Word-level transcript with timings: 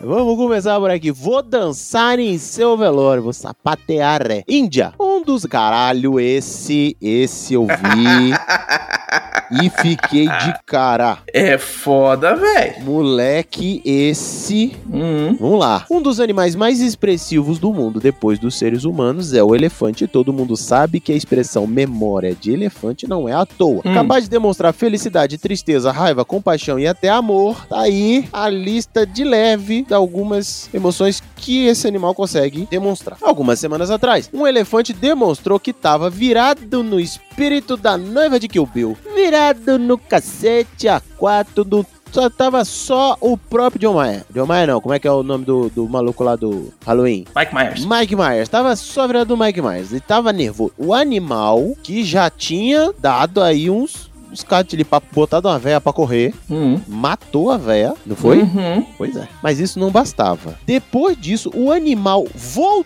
Vamos 0.00 0.36
começar 0.36 0.78
por 0.78 0.90
aqui. 0.90 1.10
Vou 1.10 1.42
dançar 1.42 2.20
em 2.20 2.38
seu 2.38 2.76
velório, 2.76 3.22
vou 3.22 3.32
sapatear. 3.32 4.30
é. 4.30 4.44
Índia, 4.46 4.92
um 5.00 5.22
dos 5.24 5.44
caralho, 5.44 6.20
esse, 6.20 6.96
esse 7.00 7.54
eu 7.54 7.66
vi 7.66 8.32
e 9.62 9.70
fiquei 9.70 10.26
de 10.26 10.54
cara. 10.66 11.18
É 11.32 11.58
foda, 11.58 12.34
velho. 12.34 12.82
Moleque, 12.82 13.82
esse. 13.84 14.76
Hum. 14.92 15.36
Vamos 15.38 15.58
lá. 15.58 15.86
Um 15.90 16.00
dos 16.00 16.20
animais 16.20 16.54
mais 16.54 16.80
expressivos 16.80 17.58
do 17.58 17.72
mundo, 17.72 18.00
depois 18.00 18.38
dos 18.38 18.58
seres 18.58 18.84
humanos, 18.84 19.32
é 19.32 19.42
o 19.42 19.54
elefante. 19.54 20.06
Todo 20.06 20.32
mundo 20.32 20.56
sabe 20.56 21.00
que 21.00 21.12
a 21.12 21.16
expressão 21.16 21.66
memória 21.66 22.34
de 22.34 22.52
elefante 22.52 23.08
não 23.08 23.28
é 23.28 23.32
à 23.32 23.46
toa. 23.46 23.82
Hum. 23.84 23.94
Capaz 23.94 24.24
de 24.24 24.30
demonstrar 24.30 24.72
felicidade, 24.72 25.38
tristeza, 25.38 25.92
raiva, 25.92 26.24
compaixão 26.24 26.78
e 26.78 26.86
até 26.86 27.08
amor, 27.08 27.66
tá 27.66 27.80
aí 27.80 28.28
a 28.32 28.48
lista 28.48 29.06
de 29.06 29.24
leve 29.24 29.82
de 29.82 29.94
algumas 29.94 30.68
emoções 30.72 31.22
que 31.36 31.66
esse 31.66 31.86
animal 31.86 32.14
consegue 32.14 32.66
demonstrar. 32.70 33.18
Algumas 33.20 33.58
semanas 33.58 33.90
atrás, 33.90 34.30
um 34.32 34.46
elefante 34.46 34.92
demonstrou 34.92 35.60
que 35.60 35.70
estava 35.70 36.08
virado 36.08 36.82
no 36.82 36.98
espírito 37.38 37.76
da 37.76 37.98
noiva 37.98 38.38
de 38.38 38.46
Kill 38.46 38.64
Bill. 38.64 38.96
Virado 39.12 39.76
no 39.76 39.98
cacete 39.98 40.86
a 40.86 41.02
quatro 41.18 41.64
do 41.64 41.84
só 42.12 42.30
tava 42.30 42.64
só 42.64 43.16
o 43.20 43.36
próprio 43.36 43.80
John 43.80 43.94
Mayer. 43.94 44.24
John 44.32 44.46
Mayer 44.46 44.68
não, 44.68 44.80
como 44.80 44.94
é 44.94 45.00
que 45.00 45.08
é 45.08 45.10
o 45.10 45.24
nome 45.24 45.44
do, 45.44 45.68
do 45.68 45.88
maluco 45.88 46.22
lá 46.22 46.36
do 46.36 46.72
Halloween? 46.86 47.24
Mike 47.36 47.52
Myers. 47.52 47.84
Mike 47.84 48.14
Myers, 48.14 48.48
tava 48.48 48.76
só 48.76 49.04
virado 49.08 49.34
do 49.34 49.36
Mike 49.36 49.60
Myers. 49.60 49.90
Ele 49.90 49.98
tava 50.00 50.32
nervoso. 50.32 50.72
O 50.78 50.94
animal 50.94 51.74
que 51.82 52.04
já 52.04 52.30
tinha 52.30 52.92
dado 53.00 53.42
aí 53.42 53.68
uns, 53.68 54.08
uns 54.30 54.44
papo 54.88 55.08
botado 55.12 55.48
uma 55.48 55.58
véia 55.58 55.80
pra 55.80 55.92
correr, 55.92 56.32
Hum. 56.48 56.80
matou 56.86 57.50
a 57.50 57.56
véia, 57.56 57.94
não 58.06 58.14
foi? 58.14 58.42
Uhum. 58.42 58.86
Pois 58.96 59.16
é. 59.16 59.26
Mas 59.42 59.58
isso 59.58 59.80
não 59.80 59.90
bastava. 59.90 60.56
Depois 60.64 61.20
disso, 61.20 61.50
o 61.52 61.72
animal 61.72 62.28
voltou, 62.32 62.84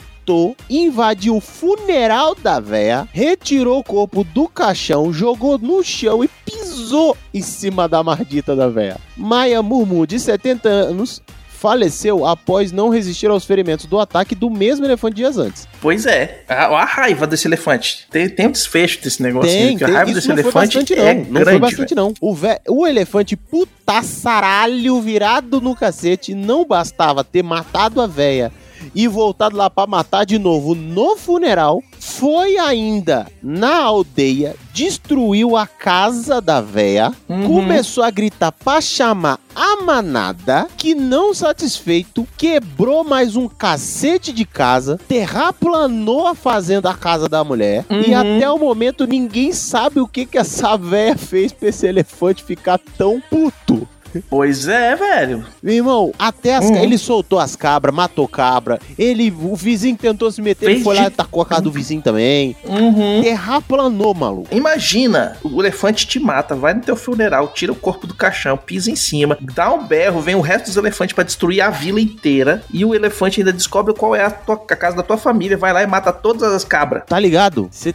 invadiu 0.69 1.37
o 1.37 1.41
funeral 1.41 2.35
da 2.35 2.61
véia, 2.61 3.09
retirou 3.13 3.79
o 3.81 3.85
corpo 3.85 4.25
do 4.25 4.49
caixão, 4.49 5.13
jogou 5.13 5.59
no 5.59 5.83
chão 5.83 6.23
e 6.25 6.29
pisou 6.29 7.17
em 7.33 7.43
cima 7.43 7.89
da 7.89 8.03
mardita 8.03 8.55
da 8.55 8.69
véia. 8.69 8.97
Maia 9.17 9.63
Murmu, 9.63 10.07
de 10.07 10.19
70 10.21 10.69
anos, 10.69 11.23
faleceu 11.49 12.25
após 12.25 12.71
não 12.71 12.89
resistir 12.89 13.29
aos 13.29 13.45
ferimentos 13.45 13.87
do 13.87 13.99
ataque 13.99 14.33
do 14.35 14.49
mesmo 14.49 14.85
elefante 14.87 15.17
dias 15.17 15.37
antes. 15.39 15.67
Pois 15.81 16.07
é. 16.07 16.45
A, 16.49 16.67
a 16.67 16.85
raiva 16.85 17.27
desse 17.27 17.49
elefante. 17.49 18.07
Tem, 18.11 18.29
tem 18.29 18.47
um 18.47 18.53
desfecho 18.53 19.03
desse 19.03 19.21
negócio. 19.21 19.51
Tem, 19.51 19.77
tem. 19.77 19.89
a 19.89 19.91
raiva 19.91 20.13
desse 20.13 20.29
não 20.29 20.35
elefante 20.37 20.77
bastante, 20.79 20.95
não. 20.95 21.05
é 21.05 21.15
não 21.15 21.25
grande. 21.25 21.51
foi 21.51 21.59
bastante, 21.59 21.95
velho. 21.97 22.07
não. 22.07 22.15
O, 22.21 22.33
vé- 22.33 22.61
o 22.69 22.87
elefante 22.87 23.37
putaçaralho 23.37 25.01
virado 25.01 25.61
no 25.61 25.75
cacete 25.75 26.35
não 26.35 26.65
bastava 26.65 27.25
ter 27.25 27.43
matado 27.43 28.01
a 28.01 28.07
véia 28.07 28.53
e 28.99 29.07
voltado 29.07 29.57
lá 29.57 29.71
pra 29.71 29.87
matar 29.87 30.27
de 30.27 30.41
novo 30.41 30.75
no 30.75 31.17
funeral, 31.17 31.81
foi 32.01 32.59
ainda 32.59 33.29
na 33.41 33.77
aldeia, 33.77 34.57
destruiu 34.75 35.57
a 35.57 35.69
casa 35.69 36.41
da 36.41 36.61
véia, 36.61 37.13
Uhum. 37.29 37.47
começou 37.47 38.03
a 38.03 38.11
gritar 38.11 38.51
pra 38.51 38.81
chamar 38.81 39.39
a 39.55 39.83
manada, 39.83 40.67
que 40.77 40.97
não 40.97 41.33
satisfeito, 41.33 42.27
quebrou 42.37 43.05
mais 43.05 43.37
um 43.37 43.47
cacete 43.47 44.33
de 44.33 44.45
casa, 44.45 44.99
terraplanou 45.07 46.27
a 46.27 46.35
fazenda, 46.35 46.91
a 46.91 46.95
casa 46.95 47.29
da 47.29 47.45
mulher, 47.45 47.85
e 47.89 48.11
Uhum. 48.13 48.37
até 48.37 48.51
o 48.51 48.59
momento 48.59 49.07
ninguém 49.07 49.53
sabe 49.53 50.01
o 50.01 50.09
que 50.09 50.27
que 50.27 50.39
essa 50.39 50.75
véia 50.77 51.17
fez 51.17 51.53
pra 51.53 51.69
esse 51.69 51.87
elefante 51.87 52.43
ficar 52.43 52.81
tão 52.97 53.21
puto. 53.31 53.87
Pois 54.29 54.67
é, 54.69 54.95
velho. 54.97 55.45
Meu 55.63 55.75
irmão, 55.75 56.13
até 56.19 56.57
as 56.57 56.65
Uhum. 56.67 56.77
ele 56.77 56.99
soltou 56.99 57.39
as 57.39 57.55
cabras, 57.57 57.95
matou 57.95 58.27
cabra. 58.29 58.79
Ele, 58.99 59.31
o 59.43 59.55
vizinho 59.57 59.97
tentou 59.97 60.31
se 60.31 60.41
meter, 60.43 60.71
ele 60.71 60.83
foi 60.83 60.97
lá 60.97 61.07
e 61.07 61.11
tacou 61.11 61.43
a 61.43 61.47
casa 61.47 61.63
do 61.63 61.71
vizinho 61.71 62.03
também. 62.03 62.57
Uhum. 62.65 63.23
Terraplanou, 63.23 64.15
maluco. 64.15 64.49
Imagina, 64.55 65.37
o 65.43 65.61
elefante 65.63 66.07
te 66.07 66.19
mata, 66.19 66.55
vai 66.55 66.75
no 66.75 66.81
teu 66.81 66.97
funeral, 66.97 67.49
tira 67.49 67.73
o 67.73 67.77
corpo 67.77 68.07
do 68.07 68.15
caixão, 68.15 68.57
pisa 68.57 68.91
em 68.91 68.97
cima, 68.97 69.37
dá 69.55 69.73
um 69.73 69.87
berro, 69.87 70.21
vem 70.21 70.35
o 70.35 70.41
resto 70.41 70.67
dos 70.67 70.77
elefantes 70.77 71.15
pra 71.15 71.25
destruir 71.25 71.61
a 71.61 71.71
vila 71.71 72.01
inteira 72.01 72.63
e 72.73 72.85
o 72.85 72.95
elefante 72.95 73.41
ainda 73.41 73.53
descobre 73.53 73.95
qual 73.95 74.15
é 74.15 74.25
a, 74.25 74.31
tua- 74.31 74.63
a 74.71 74.77
casa 74.77 74.97
da 74.97 75.03
tua 75.03 75.17
família, 75.17 75.57
vai 75.57 75.73
lá 75.73 75.83
e 75.83 75.87
mata 75.87 76.13
todas 76.13 76.53
as 76.53 76.65
cabras. 76.65 77.03
Tá 77.07 77.19
ligado? 77.19 77.69
Você 77.71 77.95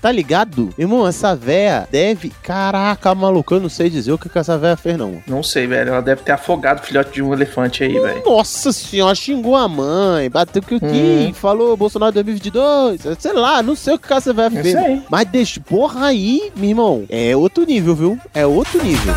tá 0.00 0.10
ligado? 0.12 0.70
Irmão, 0.78 1.06
essa 1.06 1.34
véia 1.34 1.88
deve. 1.90 2.30
Caraca, 2.42 3.14
maluco, 3.14 3.54
eu 3.54 3.60
não 3.60 3.68
sei 3.68 3.88
dizer 3.90 4.12
o 4.12 4.18
que, 4.18 4.28
que 4.28 4.38
essa 4.38 4.56
véia 4.58 4.76
fez, 4.76 4.96
não. 4.96 5.22
Não 5.26 5.42
sei, 5.42 5.66
velho, 5.66 5.90
ela 5.90 6.02
deve 6.02 6.22
ter 6.22 6.32
afogado 6.32 6.80
o 6.80 6.82
filhote 6.86 7.12
de 7.12 7.22
um 7.22 7.32
elefante 7.32 7.82
aí, 7.84 7.98
velho. 7.98 8.22
Nossa 8.24 8.72
senhora, 8.72 9.14
xingou 9.14 9.56
a 9.56 9.66
mãe, 9.68 10.28
bateu 10.30 10.62
que 10.62 10.74
o 10.74 10.80
Kim, 10.80 11.32
falou 11.32 11.76
Bolsonaro 11.76 12.12
2022, 12.12 13.00
sei 13.18 13.32
lá, 13.32 13.62
não 13.62 13.74
sei 13.74 13.94
o 13.94 13.98
que 13.98 14.06
que 14.08 14.14
essa 14.14 14.32
véia 14.32 14.50
Não 14.50 14.62
fez. 14.62 14.74
sei. 14.78 15.02
Mas 15.08 15.28
deixa, 15.28 15.60
porra 15.60 16.06
aí, 16.06 16.52
meu 16.56 16.68
irmão, 16.70 17.04
é 17.08 17.34
outro 17.36 17.64
nível, 17.64 17.94
viu? 17.94 18.18
É 18.34 18.46
outro 18.46 18.82
nível. 18.82 19.14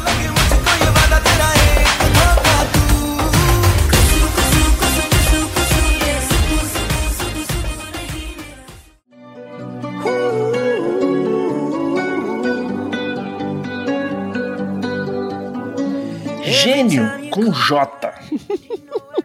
Gênio 16.63 17.29
com 17.29 17.51
J. 17.51 18.13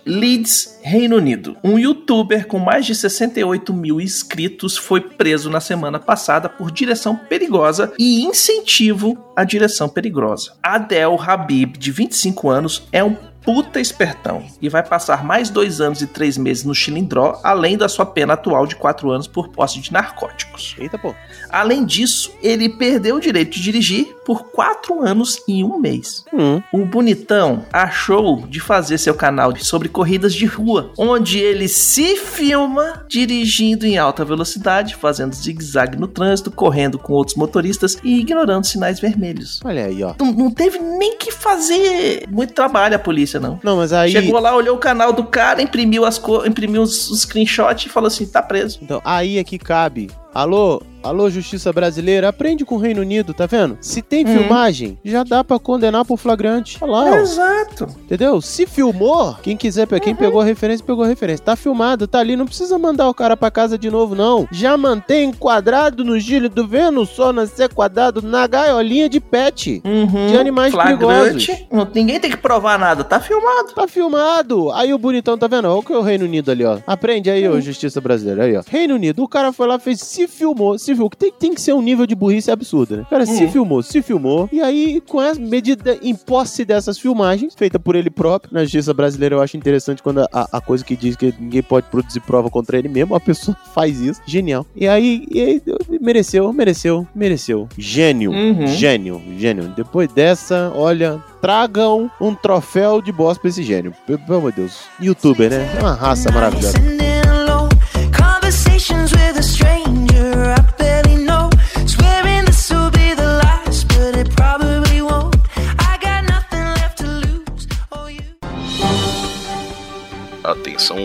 Leeds, 0.04 0.81
Reino 0.82 1.16
Unido. 1.16 1.56
Um 1.62 1.78
youtuber 1.78 2.49
com 2.49 2.59
mais 2.59 2.84
de 2.84 2.97
68 2.97 3.72
mil 3.72 4.00
inscritos 4.00 4.76
foi 4.76 5.00
preso 5.00 5.48
na 5.48 5.60
semana 5.60 6.00
passada 6.00 6.48
por 6.48 6.72
direção 6.72 7.15
perigosa 7.15 7.93
e 7.97 8.25
incentivo 8.25 9.16
à 9.37 9.44
direção 9.44 9.88
perigosa. 9.88 10.54
Adel 10.60 11.16
Habib, 11.21 11.77
de 11.78 11.93
25 11.93 12.50
anos, 12.50 12.88
é 12.91 13.04
um 13.04 13.16
puta 13.48 13.81
espertão 13.81 14.44
e 14.60 14.69
vai 14.69 14.82
passar 14.82 15.25
mais 15.25 15.48
dois 15.48 15.81
anos 15.81 16.03
e 16.03 16.06
três 16.06 16.36
meses 16.36 16.64
no 16.64 16.75
Chilindró, 16.75 17.41
além 17.42 17.78
da 17.78 17.88
sua 17.88 18.04
pena 18.04 18.34
atual 18.34 18.66
de 18.66 18.76
quatro 18.76 19.10
anos 19.10 19.26
por 19.26 19.48
posse 19.48 19.81
de 19.81 19.91
narcóticos. 19.91 20.76
Eita, 20.78 20.98
pô. 20.98 21.14
Além 21.48 21.86
disso, 21.86 22.31
ele 22.42 22.69
perdeu 22.69 23.16
o 23.16 23.20
direito 23.20 23.53
de 23.53 23.62
dirigir 23.62 24.19
por 24.26 24.50
quatro 24.50 25.00
anos 25.00 25.42
e 25.48 25.64
um 25.64 25.78
mês. 25.78 26.22
Hum. 26.31 26.60
O 26.70 26.84
bonitão 26.84 27.64
achou 27.72 28.47
de 28.47 28.60
fazer 28.60 28.98
seu 28.98 29.14
canal 29.14 29.56
sobre 29.56 29.88
corridas 29.88 30.34
de 30.34 30.44
rua, 30.44 30.92
onde 30.98 31.38
ele 31.38 31.66
se 31.69 32.16
filma 32.16 33.06
dirigindo 33.09 33.86
em 33.86 33.97
alta 33.97 34.26
velocidade, 34.26 34.94
fazendo 34.94 35.34
zigue-zague 35.34 35.97
no 35.97 36.06
trânsito, 36.06 36.50
correndo 36.50 36.98
com 36.98 37.15
outros 37.15 37.38
motoristas 37.38 37.97
e 38.04 38.20
ignorando 38.20 38.66
sinais 38.66 39.00
vermelhos. 39.00 39.59
Olha 39.65 39.86
aí, 39.86 40.04
ó. 40.04 40.15
Não, 40.20 40.30
não 40.32 40.50
teve 40.50 40.78
nem 40.78 41.16
que 41.16 41.32
fazer 41.32 42.28
muito 42.28 42.53
trabalho 42.53 42.94
a 42.94 42.98
polícia, 42.98 43.38
não. 43.41 43.59
Não, 43.62 43.76
mas 43.76 43.93
aí. 43.93 44.10
Chegou 44.12 44.38
lá, 44.41 44.54
olhou 44.54 44.76
o 44.76 44.78
canal 44.78 45.12
do 45.12 45.25
cara, 45.25 45.60
imprimiu 45.62 46.04
as 46.04 46.19
co- 46.19 46.44
imprimiu 46.47 46.82
os, 46.82 47.09
os 47.10 47.21
screenshots 47.22 47.87
e 47.87 47.88
falou 47.88 48.09
assim: 48.09 48.26
tá 48.26 48.43
preso. 48.43 48.78
Então, 48.82 49.00
aí 49.04 49.38
é 49.38 49.44
que 49.44 49.59
cabe. 49.59 50.10
Alô, 50.43 50.81
alô, 51.03 51.28
Justiça 51.28 51.72
Brasileira, 51.72 52.28
aprende 52.28 52.65
com 52.65 52.77
o 52.77 52.78
Reino 52.78 53.01
Unido, 53.01 53.34
tá 53.34 53.45
vendo? 53.45 53.77
Se 53.80 54.01
tem 54.01 54.24
Hum. 54.24 54.28
filmagem, 54.39 54.97
já 55.04 55.24
dá 55.24 55.42
pra 55.42 55.59
condenar 55.59 56.04
por 56.04 56.16
flagrante. 56.16 56.78
Olha 56.80 56.92
lá, 56.92 57.04
ó. 57.07 57.15
Exato. 57.16 57.89
Entendeu? 58.04 58.41
Se 58.41 58.65
filmou, 58.65 59.34
quem 59.42 59.57
quiser, 59.57 59.89
quem 59.98 60.15
pegou 60.15 60.41
a 60.41 60.45
referência, 60.45 60.86
pegou 60.86 61.03
a 61.03 61.09
referência. 61.09 61.45
Tá 61.45 61.57
filmado, 61.57 62.07
tá 62.07 62.21
ali, 62.21 62.36
não 62.36 62.47
precisa 62.47 62.78
mandar 62.78 63.09
o 63.09 63.15
cara 63.15 63.36
pra 63.36 63.51
casa 63.51 63.77
de 63.77 63.91
novo, 63.91 64.15
não. 64.15 64.47
Já 64.53 64.77
mantém 64.77 65.33
quadrado 65.33 66.04
no 66.04 66.16
gílio 66.21 66.48
do 66.48 66.68
o 67.01 67.04
sol 67.04 67.33
nascer 67.33 67.74
quadrado 67.74 68.22
na 68.22 68.47
gaiolinha 68.47 69.09
de 69.09 69.18
pet. 69.18 69.83
Uhum. 69.84 70.27
De 70.28 70.36
animais 70.39 70.71
Flagrante. 70.72 71.66
Não- 71.72 71.89
Ninguém 71.92 72.21
tem 72.21 72.30
que 72.30 72.36
provar 72.36 72.78
nada, 72.78 73.03
tá 73.03 73.18
filmado. 73.18 73.72
Tá 73.74 73.89
filmado. 73.89 74.71
Aí 74.71 74.95
o 74.95 74.98
bonitão, 74.98 75.36
tá 75.36 75.48
vendo? 75.48 75.65
Olha 75.66 75.78
o 75.78 75.83
que 75.83 75.92
é 75.92 75.97
o 75.98 76.03
Reino 76.03 76.27
Unido 76.27 76.53
ali, 76.53 76.65
ó. 76.65 76.78
Aprende 76.86 77.28
aí, 77.28 77.48
Hum. 77.48 77.54
ô 77.54 77.60
Justiça 77.60 78.01
Brasileira. 78.01 78.45
Aí, 78.45 78.57
ó. 78.57 78.63
Reino 78.68 78.95
Unido, 78.95 79.24
o 79.24 79.28
cara 79.28 79.53
foi 79.53 79.66
lá, 79.66 79.78
fez, 79.80 79.98
se 80.01 80.28
filmou. 80.28 80.78
se 80.78 80.86
filmou. 80.92 81.10
Tem, 81.10 81.33
tem 81.33 81.54
que 81.54 81.60
ser 81.60 81.72
um 81.72 81.83
nível 81.83 82.07
de 82.07 82.15
burrice 82.15 82.51
absurdo, 82.51 82.97
né? 82.98 83.07
Cara 83.10 83.27
se 83.27 83.45
Hum. 83.45 83.48
filmou, 83.51 83.83
se 83.83 84.03
filmou. 84.03 84.48
E 84.53 84.60
aí, 84.60 85.01
com 85.07 85.19
a 85.21 85.34
medida 85.34 85.98
em 86.03 86.15
posse 86.15 86.65
dessas 86.65 86.98
filmagens, 86.98 87.54
feita 87.54 87.78
por 87.78 87.97
ele 87.97 88.10
próprio, 88.10 88.53
na 88.53 88.63
justiça 88.63 88.92
brasileira 88.95 89.34
eu 89.36 89.41
acho 89.42 89.57
interessante 89.57 90.03
quando 90.03 90.21
a, 90.33 90.48
a 90.53 90.60
coisa 90.60 90.84
que 90.84 90.97
diz 90.97 91.16
que 91.16 91.34
ninguém 91.39 91.63
pode 91.63 91.86
produzir 91.89 92.21
prova 92.21 92.51
contra 92.51 92.78
ele 92.78 92.89
mesmo, 92.89 93.15
a 93.15 93.21
pessoa 93.21 93.57
faz 93.75 94.01
isso. 94.01 94.21
Genial. 94.27 94.66
E 94.77 94.86
aí, 94.86 95.27
e 95.30 95.41
aí, 95.41 95.63
mereceu, 96.01 96.53
mereceu, 96.53 97.07
mereceu. 97.15 97.69
Gênio. 97.77 98.30
Uhum. 98.33 98.66
Gênio, 98.66 99.22
gênio. 99.39 99.72
Depois 99.77 100.10
dessa, 100.13 100.72
olha, 100.75 101.22
tragam 101.41 102.10
um 102.21 102.34
troféu 102.34 103.01
de 103.01 103.13
boss 103.13 103.39
pra 103.39 103.48
esse 103.48 103.63
gênio. 103.63 103.92
Pelo 104.07 104.21
amor 104.39 104.51
de 104.53 104.59
Deus. 104.63 104.80
Youtuber, 105.01 105.51
né? 105.51 105.75
É 105.77 105.80
uma 105.80 105.95
raça 105.95 106.30
maravilhosa. 106.30 106.97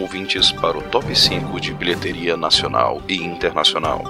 Ouvintes 0.04 0.52
para 0.52 0.78
o 0.78 0.82
top 0.82 1.16
5 1.16 1.62
de 1.62 1.74
bilheteria 1.74 2.36
nacional 2.36 3.02
e 3.08 3.16
internacional. 3.16 4.04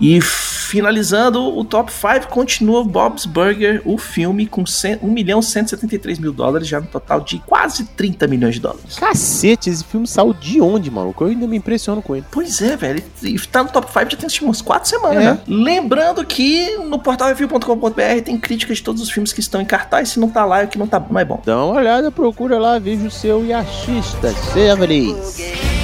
E 0.00 0.20
finalizando 0.72 1.54
o 1.54 1.62
top 1.66 1.92
5, 1.92 2.28
continua 2.28 2.82
Bob's 2.82 3.26
Burger, 3.26 3.82
o 3.84 3.98
filme 3.98 4.46
com 4.46 4.64
100 4.64 5.00
1 5.02 5.06
milhão 5.06 5.40
e 5.40 5.42
173 5.42 6.18
mil 6.18 6.32
dólares, 6.32 6.66
já 6.66 6.80
no 6.80 6.86
total 6.86 7.20
de 7.20 7.38
quase 7.40 7.84
30 7.84 8.26
milhões 8.26 8.54
de 8.54 8.60
dólares. 8.62 8.96
Cacete, 8.98 9.68
esse 9.68 9.84
filme 9.84 10.06
saiu 10.06 10.32
de 10.32 10.62
onde, 10.62 10.90
maluco? 10.90 11.24
Eu 11.24 11.28
ainda 11.28 11.46
me 11.46 11.58
impressiono 11.58 12.00
com 12.00 12.16
ele. 12.16 12.24
Pois 12.30 12.62
é, 12.62 12.74
velho. 12.74 13.04
E 13.22 13.38
tá 13.40 13.62
no 13.62 13.68
top 13.68 13.86
5 13.92 14.10
já 14.12 14.16
tem 14.16 14.30
umas 14.48 14.62
4 14.62 14.88
semanas, 14.88 15.22
É. 15.22 15.26
né? 15.32 15.40
Lembrando 15.46 16.24
que 16.24 16.78
no 16.78 16.98
portal 16.98 17.28
review.com.br 17.28 18.22
tem 18.24 18.38
críticas 18.38 18.78
de 18.78 18.82
todos 18.82 19.02
os 19.02 19.10
filmes 19.10 19.30
que 19.30 19.40
estão 19.40 19.60
em 19.60 19.66
cartaz. 19.66 20.08
Se 20.08 20.18
não 20.20 20.30
tá 20.30 20.42
lá, 20.46 20.62
é 20.62 20.66
que 20.66 20.78
não, 20.78 20.86
tá, 20.86 20.98
não 21.10 21.20
é 21.20 21.24
bom. 21.24 21.42
Dá 21.44 21.62
uma 21.62 21.74
olhada, 21.74 22.10
procura 22.10 22.58
lá, 22.58 22.78
veja 22.78 23.06
o 23.06 23.10
seu 23.10 23.44
e 23.44 23.52
assista. 23.52 24.32
Seja 24.54 24.74
feliz. 24.74 25.81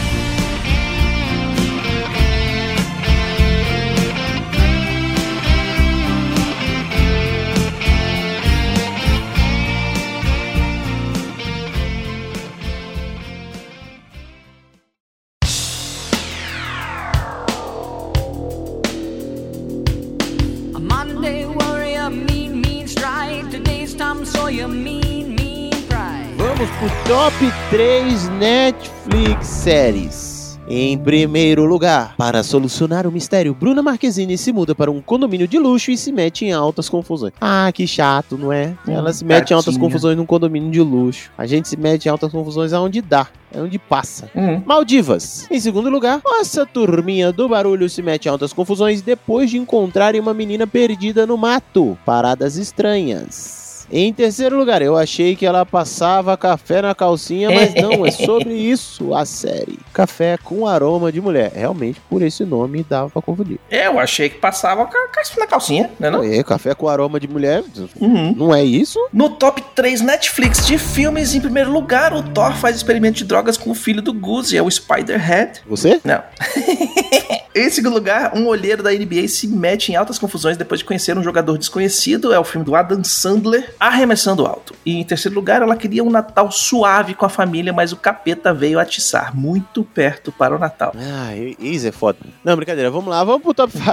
Top 27.08 27.34
3 27.70 28.28
Netflix 28.38 29.46
séries. 29.46 30.60
Em 30.69 30.99
primeiro 30.99 31.64
lugar, 31.64 32.14
para 32.19 32.43
solucionar 32.43 33.06
o 33.06 33.10
mistério, 33.10 33.55
Bruna 33.55 33.82
Marquezine 33.82 34.37
se 34.37 34.52
muda 34.52 34.75
para 34.75 34.90
um 34.90 35.00
condomínio 35.00 35.49
de 35.49 35.58
luxo 35.58 35.90
e 35.90 35.96
se 35.96 36.12
mete 36.12 36.44
em 36.44 36.52
altas 36.52 36.87
confusões. 36.87 37.32
Ah, 37.40 37.70
que 37.72 37.87
chato, 37.87 38.37
não 38.37 38.52
é? 38.52 38.76
Ela 38.87 39.10
se 39.10 39.25
mete 39.25 39.52
em 39.52 39.55
altas 39.55 39.78
confusões 39.78 40.19
num 40.19 40.26
condomínio 40.26 40.70
de 40.70 40.82
luxo. 40.82 41.31
A 41.38 41.46
gente 41.46 41.66
se 41.66 41.78
mete 41.78 42.05
em 42.05 42.08
altas 42.10 42.31
confusões 42.31 42.75
aonde 42.75 43.00
dá, 43.00 43.26
é 43.55 43.58
onde 43.58 43.78
passa. 43.78 44.31
Hum. 44.37 44.60
Maldivas. 44.66 45.46
Em 45.50 45.58
segundo 45.58 45.88
lugar, 45.88 46.20
essa 46.38 46.67
turminha 46.67 47.32
do 47.32 47.48
barulho 47.48 47.88
se 47.88 48.03
mete 48.03 48.27
em 48.27 48.29
altas 48.29 48.53
confusões 48.53 49.00
depois 49.00 49.48
de 49.48 49.56
encontrarem 49.56 50.20
uma 50.20 50.34
menina 50.34 50.67
perdida 50.67 51.27
no 51.27 51.38
mato. 51.38 51.96
Paradas 52.05 52.58
estranhas. 52.58 53.68
Em 53.90 54.12
terceiro 54.12 54.56
lugar, 54.58 54.82
eu 54.82 54.96
achei 54.96 55.34
que 55.34 55.46
ela 55.46 55.64
passava 55.64 56.36
café 56.36 56.82
na 56.82 56.94
calcinha, 56.94 57.50
mas 57.50 57.74
não, 57.74 58.04
é 58.04 58.10
sobre 58.10 58.52
isso 58.54 59.14
a 59.14 59.24
série. 59.24 59.78
Café 59.92 60.36
com 60.42 60.66
aroma 60.66 61.10
de 61.10 61.20
mulher. 61.20 61.52
Realmente, 61.54 62.00
por 62.08 62.22
esse 62.22 62.44
nome, 62.44 62.84
dava 62.88 63.08
pra 63.10 63.22
confundir. 63.22 63.58
Eu 63.70 63.98
achei 63.98 64.28
que 64.28 64.36
passava 64.38 64.84
ca- 64.86 65.08
ca- 65.08 65.22
na 65.38 65.46
calcinha, 65.46 65.90
né? 65.98 66.10
Não? 66.10 66.22
É, 66.22 66.42
café 66.42 66.74
com 66.74 66.88
aroma 66.88 67.18
de 67.18 67.26
mulher, 67.28 67.62
Uhum. 68.00 68.34
não 68.36 68.54
é 68.54 68.62
isso? 68.64 68.98
No 69.12 69.30
top 69.30 69.62
3 69.74 70.00
Netflix 70.00 70.66
de 70.66 70.78
filmes, 70.78 71.34
em 71.34 71.40
primeiro 71.40 71.70
lugar, 71.72 72.12
o 72.12 72.22
Thor 72.22 72.52
faz 72.54 72.76
experimento 72.76 73.18
de 73.18 73.24
drogas 73.24 73.56
com 73.56 73.70
o 73.70 73.74
filho 73.74 74.02
do 74.02 74.12
Goose, 74.12 74.56
é 74.56 74.62
o 74.62 74.70
Spider-Head. 74.70 75.60
Você? 75.66 76.00
Não. 76.04 76.22
em 77.67 77.70
segundo 77.70 77.94
lugar, 77.94 78.32
um 78.36 78.46
olheiro 78.46 78.82
da 78.82 78.91
NBA 78.91 79.29
se 79.29 79.48
mete 79.48 79.91
em 79.91 79.96
altas 79.96 80.19
confusões 80.19 80.56
depois 80.56 80.81
de 80.81 80.84
conhecer 80.84 81.17
um 81.17 81.22
jogador 81.22 81.56
desconhecido. 81.56 82.32
É 82.32 82.38
o 82.38 82.44
filme 82.44 82.65
do 82.65 82.74
Adam 82.74 83.03
Sandler, 83.03 83.74
Arremessando 83.79 84.46
Alto. 84.46 84.74
E 84.84 84.96
em 84.96 85.05
terceiro 85.05 85.34
lugar, 85.34 85.62
ela 85.62 85.77
queria 85.77 86.05
um 86.05 86.10
Natal 86.10 86.50
suave 86.50 87.15
com 87.15 87.24
a 87.24 87.29
família, 87.29 87.72
mas 87.72 87.93
o 87.93 87.96
capeta 87.96 88.53
veio 88.53 88.79
atiçar 88.79 89.36
muito 89.36 89.82
perto 89.82 90.31
para 90.31 90.55
o 90.55 90.58
Natal. 90.58 90.93
Ah, 90.96 91.34
isso 91.58 91.86
é 91.86 91.93
foda. 91.93 92.19
Não, 92.44 92.56
brincadeira. 92.56 92.91
Vamos 92.91 93.08
lá, 93.08 93.24
vamos 93.24 93.43
pro 93.43 93.55
top 93.55 93.72
5. 93.72 93.88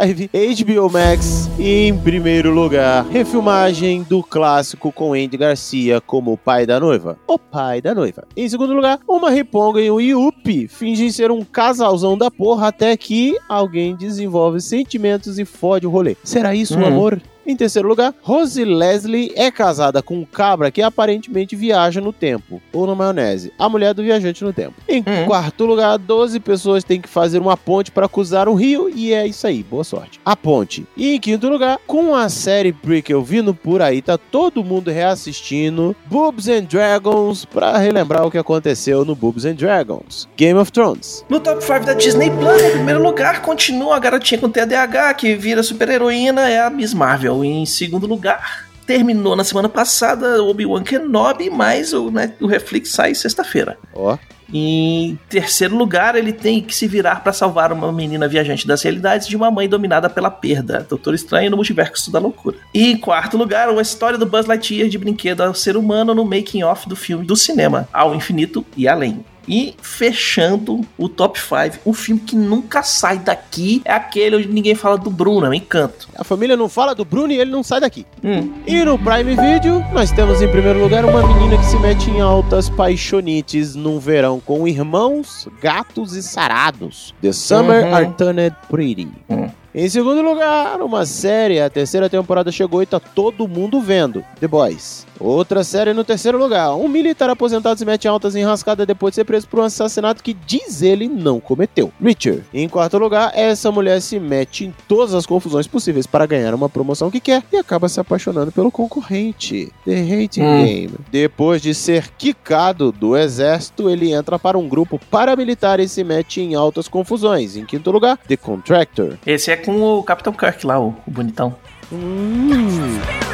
HBO 0.66 0.90
Max, 0.90 1.50
em 1.60 1.98
primeiro 1.98 2.52
lugar, 2.52 3.06
refilmagem 3.06 4.04
do 4.04 4.22
clássico 4.24 4.92
com 4.92 5.14
Andy 5.14 5.38
Garcia 5.38 6.02
como 6.02 6.34
o 6.34 6.38
pai 6.38 6.66
da 6.66 6.80
noiva. 6.80 7.18
O 7.28 7.38
pai 7.38 7.82
da 7.82 7.94
noiva. 7.94 8.28
Em 8.36 8.48
segundo 8.50 8.74
lugar, 8.74 9.00
uma 9.08 9.30
riponga 9.30 9.82
e 9.82 9.90
um 9.90 10.00
Yuppie 10.00 10.68
fingem 10.68 11.10
ser 11.10 11.32
um 11.32 11.44
casalzão 11.44 12.18
da 12.18 12.30
porra 12.30 12.68
até 12.68 12.96
que 12.98 13.38
alguém 13.56 13.96
desenvolve 13.96 14.60
sentimentos 14.62 15.40
e 15.40 15.46
fode 15.46 15.86
o 15.88 15.90
rolê. 15.90 16.16
Será 16.24 16.54
isso 16.56 16.78
o 16.78 16.82
Hum. 16.82 16.86
amor? 16.88 17.22
Em 17.46 17.56
terceiro 17.56 17.88
lugar, 17.88 18.14
Rose 18.22 18.64
Leslie 18.66 19.32
é 19.36 19.52
casada 19.52 20.02
com 20.02 20.16
um 20.18 20.26
cabra 20.26 20.72
que 20.72 20.82
aparentemente 20.82 21.56
viaja 21.56 22.02
no 22.02 22.12
tempo, 22.12 22.62
ou 22.74 22.88
na 22.88 22.96
maionese, 22.96 23.54
a 23.60 23.70
mulher 23.70 23.94
do 23.94 24.02
viajante 24.04 24.44
no 24.44 24.52
tempo. 24.52 24.74
Em 24.88 25.00
Hum. 25.02 25.26
quarto 25.28 25.66
lugar, 25.66 25.98
12 25.98 26.40
pessoas 26.40 26.84
têm 26.84 27.00
que 27.00 27.08
fazer 27.10 27.40
uma 27.40 27.56
ponte 27.56 27.92
para 27.92 28.10
cruzar 28.10 28.50
um 28.50 28.56
rio 28.56 28.90
e 28.90 29.14
é 29.14 29.28
isso 29.28 29.46
aí, 29.46 29.62
boa 29.64 29.84
sorte. 29.84 30.20
A 30.26 30.36
ponte. 30.36 30.86
E 30.98 31.16
em 31.16 31.20
quinto 31.20 31.48
lugar, 31.50 31.78
com 31.86 32.16
a 32.16 32.30
série 32.30 32.74
Prequel 32.74 33.22
vindo 33.24 33.54
por 33.54 33.82
aí, 33.82 34.02
tá 34.02 34.18
todo 34.18 34.64
mundo 34.64 34.90
reassistindo 34.90 35.96
Boobs 36.08 36.48
and 36.48 36.64
Dragons 36.64 37.46
para 37.46 37.78
relembrar 37.78 38.26
o 38.26 38.32
que 38.32 38.38
aconteceu 38.38 39.04
no 39.06 39.16
Boobs 39.16 39.46
and 39.46 39.56
Dragons. 39.56 40.28
Game 40.38 40.60
of 40.60 40.72
Thrones. 40.72 41.24
No 41.30 41.40
top 41.40 41.64
5 41.64 41.86
da 41.86 41.94
Disney 41.94 42.30
Plus, 42.32 42.62
em 42.62 42.72
primeiro 42.72 43.02
lugar, 43.04 43.42
continua 43.42 43.96
a 43.96 44.00
garotinha 44.00 44.40
com 44.40 44.50
TDAH 44.50 45.14
que 45.16 45.36
vira 45.36 45.62
super-heroína, 45.64 46.50
é 46.50 46.60
a 46.62 46.70
Miss 46.70 46.94
Marvel. 46.94 47.35
Em 47.44 47.66
segundo 47.66 48.08
lugar, 48.08 48.66
terminou 48.86 49.36
na 49.36 49.44
semana 49.44 49.68
passada 49.68 50.44
Obi-Wan 50.44 50.84
Kenobi, 50.84 51.50
mas 51.50 51.94
o, 51.94 52.12
né, 52.12 52.34
o 52.40 52.48
Reflex 52.48 52.90
sai 52.90 53.16
sexta-feira. 53.16 53.78
Ó, 53.94 54.18
Em 54.54 55.18
terceiro 55.28 55.76
lugar, 55.76 56.16
ele 56.16 56.32
tem 56.32 56.62
que 56.62 56.76
se 56.76 56.88
virar 56.88 57.24
para 57.24 57.34
salvar 57.34 57.74
uma 57.74 57.92
menina 57.92 58.28
viajante 58.28 58.68
das 58.68 58.84
realidades 58.84 59.28
de 59.28 59.36
uma 59.36 59.50
mãe 59.50 59.68
dominada 59.68 60.08
pela 60.08 60.30
perda. 60.30 60.86
Doutor 60.88 61.16
Estranho 61.16 61.50
no 61.50 61.58
Multiverso 61.58 62.12
da 62.12 62.20
Loucura. 62.20 62.58
E 62.74 62.92
em 62.92 62.98
quarto 62.98 63.38
lugar, 63.38 63.68
a 63.70 63.82
história 63.82 64.20
do 64.20 64.26
Buzz 64.26 64.46
Lightyear 64.46 64.88
de 64.88 65.00
brinquedo 65.00 65.42
ao 65.42 65.56
ser 65.56 65.76
humano 65.76 66.14
no 66.14 66.24
making-off 66.24 66.88
do 66.88 66.96
filme 66.96 67.26
do 67.26 67.36
cinema, 67.36 67.90
Ao 67.92 68.14
Infinito 68.14 68.64
e 68.78 68.88
Além. 68.88 69.26
E 69.48 69.76
fechando 69.82 70.82
o 70.98 71.08
top 71.10 71.40
5, 71.40 71.80
um 71.86 71.94
filme 71.94 72.20
que 72.22 72.36
nunca 72.36 72.82
sai 72.84 73.20
daqui 73.20 73.82
é 73.86 73.94
aquele 73.94 74.38
onde 74.38 74.48
ninguém 74.48 74.76
fala 74.76 74.98
do 74.98 75.10
Bruno, 75.10 75.46
é 75.46 75.50
um 75.50 75.54
encanto. 75.54 76.08
a 76.18 76.24
família 76.24 76.56
não 76.58 76.68
fala 76.70 76.94
do 76.96 77.06
Bruno 77.06 77.32
e 77.32 77.38
ele 77.40 77.52
não 77.52 77.64
sai 77.64 77.80
daqui. 77.80 78.06
Hum, 78.24 78.54
E 78.66 78.84
no 78.84 78.98
Prime 78.98 79.36
Video, 79.36 79.84
nós 79.94 80.12
temos 80.12 80.42
em 80.42 80.48
primeiro 80.50 80.80
lugar 80.80 81.06
uma 81.06 81.26
menina 81.28 81.58
que 81.58 81.66
se 81.66 81.78
mete 81.78 82.10
em 82.10 82.22
altas 82.22 82.70
paixonites 82.70 83.76
num 83.76 84.00
verão 84.00 84.40
com 84.40 84.68
irmãos, 84.68 85.48
gatos 85.62 86.14
e 86.14 86.24
sarados. 86.24 87.14
The 87.22 87.32
Summer 87.32 87.86
Uhum. 87.86 87.94
Are 87.96 88.08
Turned 88.18 88.56
Pretty. 88.70 89.08
Hum. 89.30 89.50
Em 89.78 89.90
segundo 89.90 90.22
lugar, 90.22 90.82
uma 90.82 91.06
série, 91.06 91.60
a 91.60 91.70
terceira 91.70 92.10
temporada 92.10 92.50
chegou 92.50 92.82
e 92.82 92.86
tá 92.86 92.98
todo 92.98 93.46
mundo 93.46 93.82
vendo. 93.82 94.24
The 94.40 94.48
Boys. 94.48 95.06
Outra 95.20 95.66
série 95.66 95.92
no 95.94 96.04
terceiro 96.06 96.38
lugar. 96.38 96.74
Um 96.76 96.88
militar 96.88 97.30
aposentado 97.30 97.78
se 97.78 97.84
mete 97.86 98.06
em 98.06 98.08
altas 98.08 98.38
enrascadas 98.38 98.88
depois 98.88 99.12
de 99.12 99.16
ser 99.16 99.26
preso 99.26 99.50
por 99.50 99.60
um 99.60 99.64
assassinato 99.64 100.24
que 100.24 100.34
diz 100.34 100.82
ele 100.82 101.10
não 101.10 101.42
cometeu. 101.42 101.92
Richard. 102.02 102.44
Em 102.54 102.70
quarto 102.70 102.98
lugar, 102.98 103.34
essa 103.36 103.70
mulher 103.70 104.02
se 104.02 104.18
mete 104.18 104.64
em 104.66 104.74
todas 104.88 105.14
as 105.14 105.26
confusões 105.26 105.68
possíveis 105.68 106.08
para 106.08 106.26
ganhar 106.26 106.54
uma 106.54 106.70
promoção 106.70 107.12
que 107.12 107.20
quer 107.20 107.44
e 107.52 107.58
acaba 107.58 107.90
se 107.90 108.00
apaixonando 108.00 108.54
pelo 108.54 108.72
concorrente. 108.72 109.74
The 109.84 110.00
Hating 110.02 110.42
Hum. 110.42 110.66
Game. 110.66 110.94
Depois 111.12 111.62
de 111.62 111.74
ser 111.76 112.10
quicado 112.18 112.94
do 112.94 113.18
exército, 113.18 113.90
ele 113.90 114.14
entra 114.14 114.40
para 114.40 114.58
um 114.58 114.70
grupo 114.70 114.98
paramilitar 115.12 115.82
e 115.82 115.88
se 115.90 116.02
mete 116.02 116.40
em 116.40 116.56
altas 116.56 116.88
confusões. 116.88 117.58
Em 117.58 117.66
quinto 117.66 117.92
lugar, 117.92 118.18
The 118.26 118.38
Contractor. 118.38 119.18
esse 119.26 119.52
é 119.52 119.65
com 119.66 119.82
o 119.82 120.04
Capitão 120.04 120.32
Kirk 120.32 120.66
lá, 120.66 120.80
o, 120.80 120.96
o 121.06 121.12
bonitão. 121.12 121.56
Hum. 121.92 123.25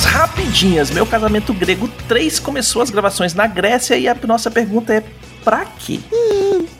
Rapidinhas. 0.00 0.90
Meu 0.90 1.04
Casamento 1.04 1.52
Grego 1.52 1.86
3 2.08 2.40
começou 2.40 2.80
as 2.80 2.88
gravações 2.88 3.34
na 3.34 3.46
Grécia 3.46 3.96
e 3.96 4.08
a 4.08 4.16
nossa 4.26 4.50
pergunta 4.50 4.94
é 4.94 5.04
pra 5.44 5.66
quê? 5.66 6.00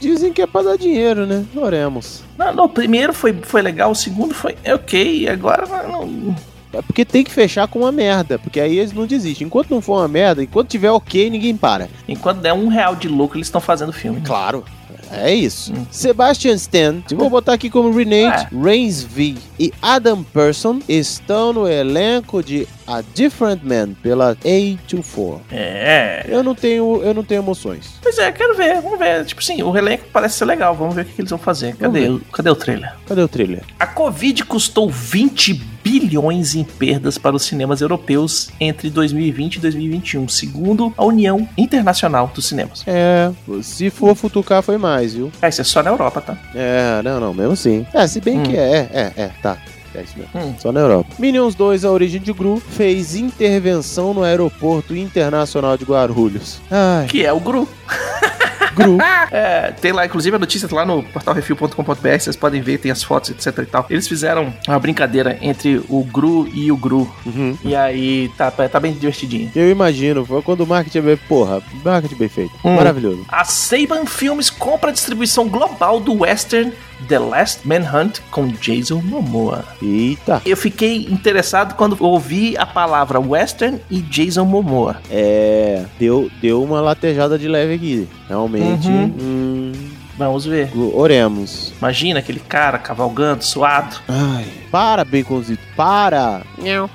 Dizem 0.00 0.32
que 0.32 0.40
é 0.40 0.46
pra 0.46 0.62
dar 0.62 0.78
dinheiro, 0.78 1.26
né? 1.26 1.44
Oremos. 1.54 2.22
Não, 2.38 2.54
não, 2.54 2.64
o 2.64 2.68
primeiro 2.68 3.12
foi, 3.12 3.34
foi 3.42 3.60
legal, 3.60 3.90
o 3.90 3.94
segundo 3.94 4.34
foi 4.34 4.56
ok, 4.66 5.18
e 5.18 5.28
agora 5.28 5.66
não. 5.86 6.34
É 6.72 6.80
porque 6.80 7.04
tem 7.04 7.22
que 7.22 7.30
fechar 7.30 7.68
com 7.68 7.80
uma 7.80 7.92
merda, 7.92 8.38
porque 8.38 8.58
aí 8.58 8.78
eles 8.78 8.92
não 8.92 9.06
desistem. 9.06 9.46
Enquanto 9.46 9.70
não 9.70 9.82
for 9.82 9.98
uma 9.98 10.08
merda, 10.08 10.42
enquanto 10.42 10.70
tiver 10.70 10.90
ok, 10.90 11.28
ninguém 11.28 11.54
para. 11.54 11.88
Enquanto 12.08 12.40
der 12.40 12.54
um 12.54 12.68
real 12.68 12.96
de 12.96 13.08
lucro, 13.08 13.36
eles 13.36 13.48
estão 13.48 13.60
fazendo 13.60 13.92
filme. 13.92 14.22
Claro. 14.22 14.64
É 15.12 15.32
isso. 15.32 15.74
Hum. 15.74 15.86
Sebastian 15.90 16.54
Stan, 16.54 17.02
vou 17.14 17.28
botar 17.28 17.52
aqui 17.52 17.68
como 17.68 17.92
Renate, 17.92 18.48
Reigns 18.54 19.02
V 19.02 19.34
e 19.60 19.70
Adam 19.82 20.22
Person 20.22 20.78
estão 20.88 21.52
no 21.52 21.68
elenco 21.68 22.42
de 22.42 22.66
A 22.86 23.02
Different 23.14 23.62
Man 23.62 23.94
pela 24.02 24.34
A24. 24.36 25.40
É. 25.50 26.24
Eu 26.28 26.42
não 26.42 26.54
tenho, 26.54 27.02
eu 27.02 27.14
não 27.14 27.22
tenho 27.24 27.40
emoções. 27.42 27.94
Pois 28.02 28.18
é, 28.18 28.30
quero 28.32 28.54
ver, 28.56 28.80
vamos 28.80 28.98
ver. 28.98 29.24
Tipo 29.24 29.40
assim, 29.40 29.62
o 29.62 29.76
elenco 29.76 30.04
parece 30.12 30.36
ser 30.38 30.44
legal, 30.44 30.74
vamos 30.74 30.94
ver 30.94 31.02
o 31.02 31.04
que, 31.04 31.12
que 31.12 31.20
eles 31.20 31.30
vão 31.30 31.38
fazer. 31.38 31.76
Cadê, 31.76 32.08
o- 32.08 32.20
cadê 32.32 32.50
o 32.50 32.54
trailer? 32.56 32.92
Cadê 33.06 33.22
o 33.22 33.28
trailer? 33.28 33.62
A 33.78 33.86
Covid 33.86 34.44
custou 34.44 34.88
20 34.90 35.54
bilhões 35.82 36.54
em 36.54 36.62
perdas 36.64 37.18
para 37.18 37.34
os 37.34 37.42
cinemas 37.42 37.80
europeus 37.80 38.50
entre 38.60 38.88
2020 38.88 39.56
e 39.56 39.60
2021, 39.60 40.28
segundo 40.28 40.94
a 40.96 41.04
União 41.04 41.48
Internacional 41.58 42.30
dos 42.32 42.46
Cinemas. 42.46 42.84
É, 42.86 43.30
se 43.62 43.90
for 43.90 44.14
futucar 44.14 44.62
foi 44.62 44.78
mais, 44.78 45.14
viu? 45.14 45.30
Ah, 45.42 45.48
isso 45.48 45.60
é 45.60 45.64
só 45.64 45.82
na 45.82 45.90
Europa, 45.90 46.20
tá? 46.20 46.36
É, 46.54 47.00
não, 47.02 47.18
não, 47.18 47.34
mesmo 47.34 47.52
assim. 47.52 47.84
É, 47.92 48.06
se 48.06 48.20
bem 48.20 48.38
Hum. 48.38 48.42
que 48.44 48.56
é, 48.56 48.88
é, 48.92 49.12
é, 49.22 49.30
tá. 49.42 49.58
É 49.94 50.02
isso 50.02 50.14
mesmo. 50.16 50.30
Hum. 50.34 50.54
Só 50.58 50.72
na 50.72 50.80
Europa. 50.80 51.10
Minions 51.18 51.54
2, 51.54 51.84
a 51.84 51.90
origem 51.90 52.20
de 52.20 52.32
Gru, 52.32 52.60
fez 52.60 53.14
intervenção 53.14 54.14
no 54.14 54.22
aeroporto 54.22 54.96
internacional 54.96 55.76
de 55.76 55.84
Guarulhos. 55.84 56.60
Ai, 56.70 57.06
Que 57.06 57.24
é 57.24 57.32
o 57.32 57.40
Gru. 57.40 57.68
Gru. 58.74 58.98
É, 59.34 59.72
tem 59.80 59.92
lá, 59.92 60.04
inclusive, 60.04 60.36
a 60.36 60.38
notícia 60.38 60.68
tá 60.68 60.76
lá 60.76 60.84
no 60.84 61.02
portalrefil.com.br, 61.02 62.18
vocês 62.18 62.36
podem 62.36 62.60
ver, 62.60 62.78
tem 62.78 62.90
as 62.90 63.02
fotos, 63.02 63.30
etc 63.30 63.58
e 63.58 63.66
tal. 63.66 63.86
Eles 63.88 64.06
fizeram 64.06 64.52
uma 64.68 64.78
brincadeira 64.78 65.38
entre 65.40 65.82
o 65.88 66.04
Gru 66.04 66.46
e 66.52 66.70
o 66.70 66.76
Gru. 66.76 67.10
Uhum. 67.24 67.56
E 67.64 67.74
aí 67.74 68.30
tá, 68.36 68.50
tá 68.50 68.78
bem 68.78 68.92
divertidinho. 68.92 69.50
Eu 69.56 69.70
imagino, 69.70 70.26
foi 70.26 70.42
quando 70.42 70.62
o 70.62 70.66
marketing 70.66 70.98
é 70.98 71.02
bem. 71.02 71.16
Porra, 71.16 71.62
marketing 71.82 72.16
bem 72.16 72.28
feito. 72.28 72.52
Hum. 72.62 72.76
Maravilhoso. 72.76 73.24
A 73.28 73.42
Saban 73.44 74.04
Filmes 74.04 74.50
compra 74.50 74.90
a 74.90 74.92
distribuição 74.92 75.48
global 75.48 75.98
do 75.98 76.20
western 76.20 76.72
The 77.08 77.18
Last 77.18 77.66
Manhunt 77.66 78.20
com 78.30 78.48
Jason 78.48 79.00
Momoa. 79.02 79.64
Eita. 79.82 80.42
Eu 80.44 80.56
fiquei 80.56 81.06
interessado 81.10 81.74
quando 81.74 81.96
ouvi 82.00 82.56
a 82.56 82.66
palavra 82.66 83.20
western 83.20 83.80
e 83.90 84.00
Jason 84.00 84.44
Momoa. 84.44 84.96
É. 85.10 85.84
Deu, 85.98 86.30
deu 86.40 86.62
uma 86.62 86.80
latejada 86.80 87.38
de 87.38 87.48
leve 87.48 87.74
aqui. 87.74 88.08
Realmente. 88.28 88.88
Uhum. 88.88 89.14
Hum, 89.20 89.72
Vamos 90.16 90.44
ver. 90.44 90.70
oremos. 90.94 91.72
Imagina 91.78 92.20
aquele 92.20 92.40
cara 92.40 92.78
cavalgando, 92.78 93.42
suado. 93.42 93.96
Ai. 94.06 94.46
Para, 94.70 95.04
Baconzito. 95.04 95.62
Para. 95.76 96.42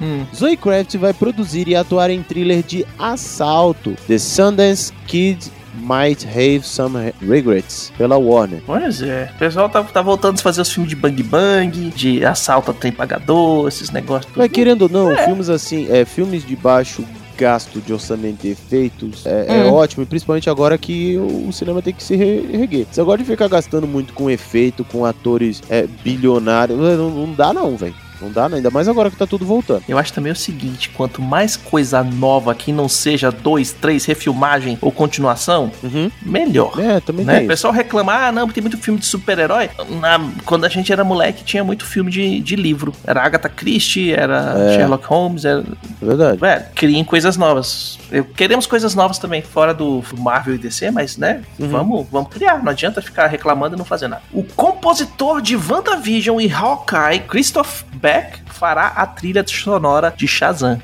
Hum. 0.01 0.25
Zoe 0.35 0.55
Kravitz 0.55 0.95
vai 0.95 1.13
produzir 1.13 1.67
e 1.67 1.75
atuar 1.75 2.09
em 2.09 2.21
thriller 2.21 2.63
de 2.63 2.85
assalto. 2.97 3.95
The 4.07 4.17
Sundance 4.17 4.93
Kid 5.07 5.51
Might 5.79 6.25
Have 6.27 6.61
Some 6.63 7.13
Regrets 7.21 7.91
pela 7.97 8.17
Warner. 8.17 8.61
Pois 8.65 9.01
é. 9.01 9.29
O 9.35 9.39
pessoal 9.39 9.69
tá, 9.69 9.83
tá 9.83 10.01
voltando 10.01 10.39
a 10.39 10.41
fazer 10.41 10.61
os 10.61 10.71
filmes 10.71 10.89
de 10.89 10.95
bang 10.95 11.21
bang, 11.23 11.89
de 11.91 12.25
assalto 12.25 12.71
a 12.71 12.73
tem 12.73 12.91
pagador, 12.91 13.67
esses 13.67 13.89
negócios. 13.91 14.25
tudo. 14.25 14.37
Mas 14.37 14.51
querendo 14.51 14.83
ou 14.83 14.89
não, 14.89 15.15
filmes 15.17 15.49
assim, 15.49 15.87
é, 15.91 16.03
filmes 16.05 16.45
de 16.45 16.55
baixo 16.55 17.03
gasto 17.37 17.79
de 17.79 17.93
orçamento 17.93 18.47
e 18.47 18.49
efeitos 18.49 19.23
é, 19.23 19.45
é 19.47 19.63
Hum. 19.65 19.73
ótimo, 19.73 20.01
e 20.01 20.05
principalmente 20.07 20.49
agora 20.49 20.75
que 20.75 21.17
o, 21.17 21.51
cinema 21.53 21.83
tem 21.83 21.93
que 21.93 22.03
se 22.03 22.15
re- 22.15 22.41
reerguer. 22.51 22.87
Você 22.91 22.99
agora 22.99 23.19
de 23.19 23.25
ficar 23.25 23.47
gastando 23.47 23.85
muito 23.85 24.11
com 24.13 24.27
efeito, 24.27 24.83
com 24.83 25.05
atores 25.05 25.61
é, 25.69 25.85
bilionários, 26.03 26.79
não, 26.79 27.11
não 27.11 27.33
dá 27.33 27.53
não, 27.53 27.77
velho. 27.77 27.93
Não 28.21 28.31
dá, 28.31 28.47
não. 28.49 28.57
ainda 28.57 28.69
mais 28.71 28.87
agora 28.87 29.09
que 29.11 29.15
tá 29.17 29.27
tudo 29.27 29.45
voltando. 29.45 29.83
Eu 29.87 29.97
acho 29.97 30.11
também 30.13 30.31
o 30.31 30.35
seguinte: 30.35 30.89
quanto 30.89 31.21
mais 31.21 31.55
coisa 31.55 32.03
nova 32.03 32.53
que 32.55 32.71
não 32.71 32.87
seja 32.89 33.31
dois, 33.31 33.71
três, 33.71 34.05
refilmagem 34.05 34.77
ou 34.81 34.91
continuação, 34.91 35.71
Uhum. 35.83 36.09
melhor. 36.21 36.73
É, 36.79 36.99
também 36.99 37.25
Né? 37.25 37.35
tem 37.37 37.45
O 37.45 37.47
pessoal 37.47 37.73
reclama, 37.73 38.13
ah, 38.13 38.31
não, 38.31 38.47
tem 38.49 38.61
muito 38.61 38.77
filme 38.77 38.99
de 38.99 39.05
super-herói. 39.05 39.69
Na- 40.01 40.17
Quando 40.45 40.65
a 40.65 40.69
gente 40.69 40.91
era 40.91 41.03
moleque, 41.03 41.43
tinha 41.43 41.63
muito 41.63 41.85
filme 41.85 42.11
de, 42.11 42.39
de 42.39 42.55
livro. 42.55 42.93
Era 43.05 43.21
Agatha 43.23 43.49
Christie, 43.49 44.13
era 44.13 44.53
É. 44.57 44.75
Sherlock 44.77 45.05
Holmes, 45.05 45.45
era. 45.45 45.61
É 46.01 46.05
verdade. 46.05 46.39
Velho, 46.39 46.65
criem 46.75 47.03
coisas 47.03 47.37
novas. 47.37 47.97
Eu, 48.11 48.23
queremos 48.25 48.65
coisas 48.65 48.95
novas 48.95 49.17
também, 49.19 49.41
fora 49.41 49.73
do 49.73 50.03
Marvel 50.17 50.55
e 50.55 50.57
DC, 50.57 50.91
mas, 50.91 51.17
né, 51.17 51.41
Uhum. 51.59 51.67
vamos, 51.69 52.07
vamos 52.11 52.29
criar. 52.29 52.63
Não 52.63 52.71
adianta 52.71 53.01
ficar 53.01 53.27
reclamando 53.27 53.75
e 53.75 53.77
não 53.77 53.85
fazer 53.85 54.07
nada. 54.07 54.21
O 54.33 54.43
compositor 54.43 55.41
de 55.41 55.55
WandaVision 55.55 56.39
e 56.39 56.51
Hawkeye, 56.51 57.19
Christoph 57.27 57.83
Beck, 57.93 58.06
fará 58.45 58.87
a 58.87 59.05
trilha 59.05 59.43
sonora 59.45 60.13
de 60.15 60.27
Shazam. 60.27 60.81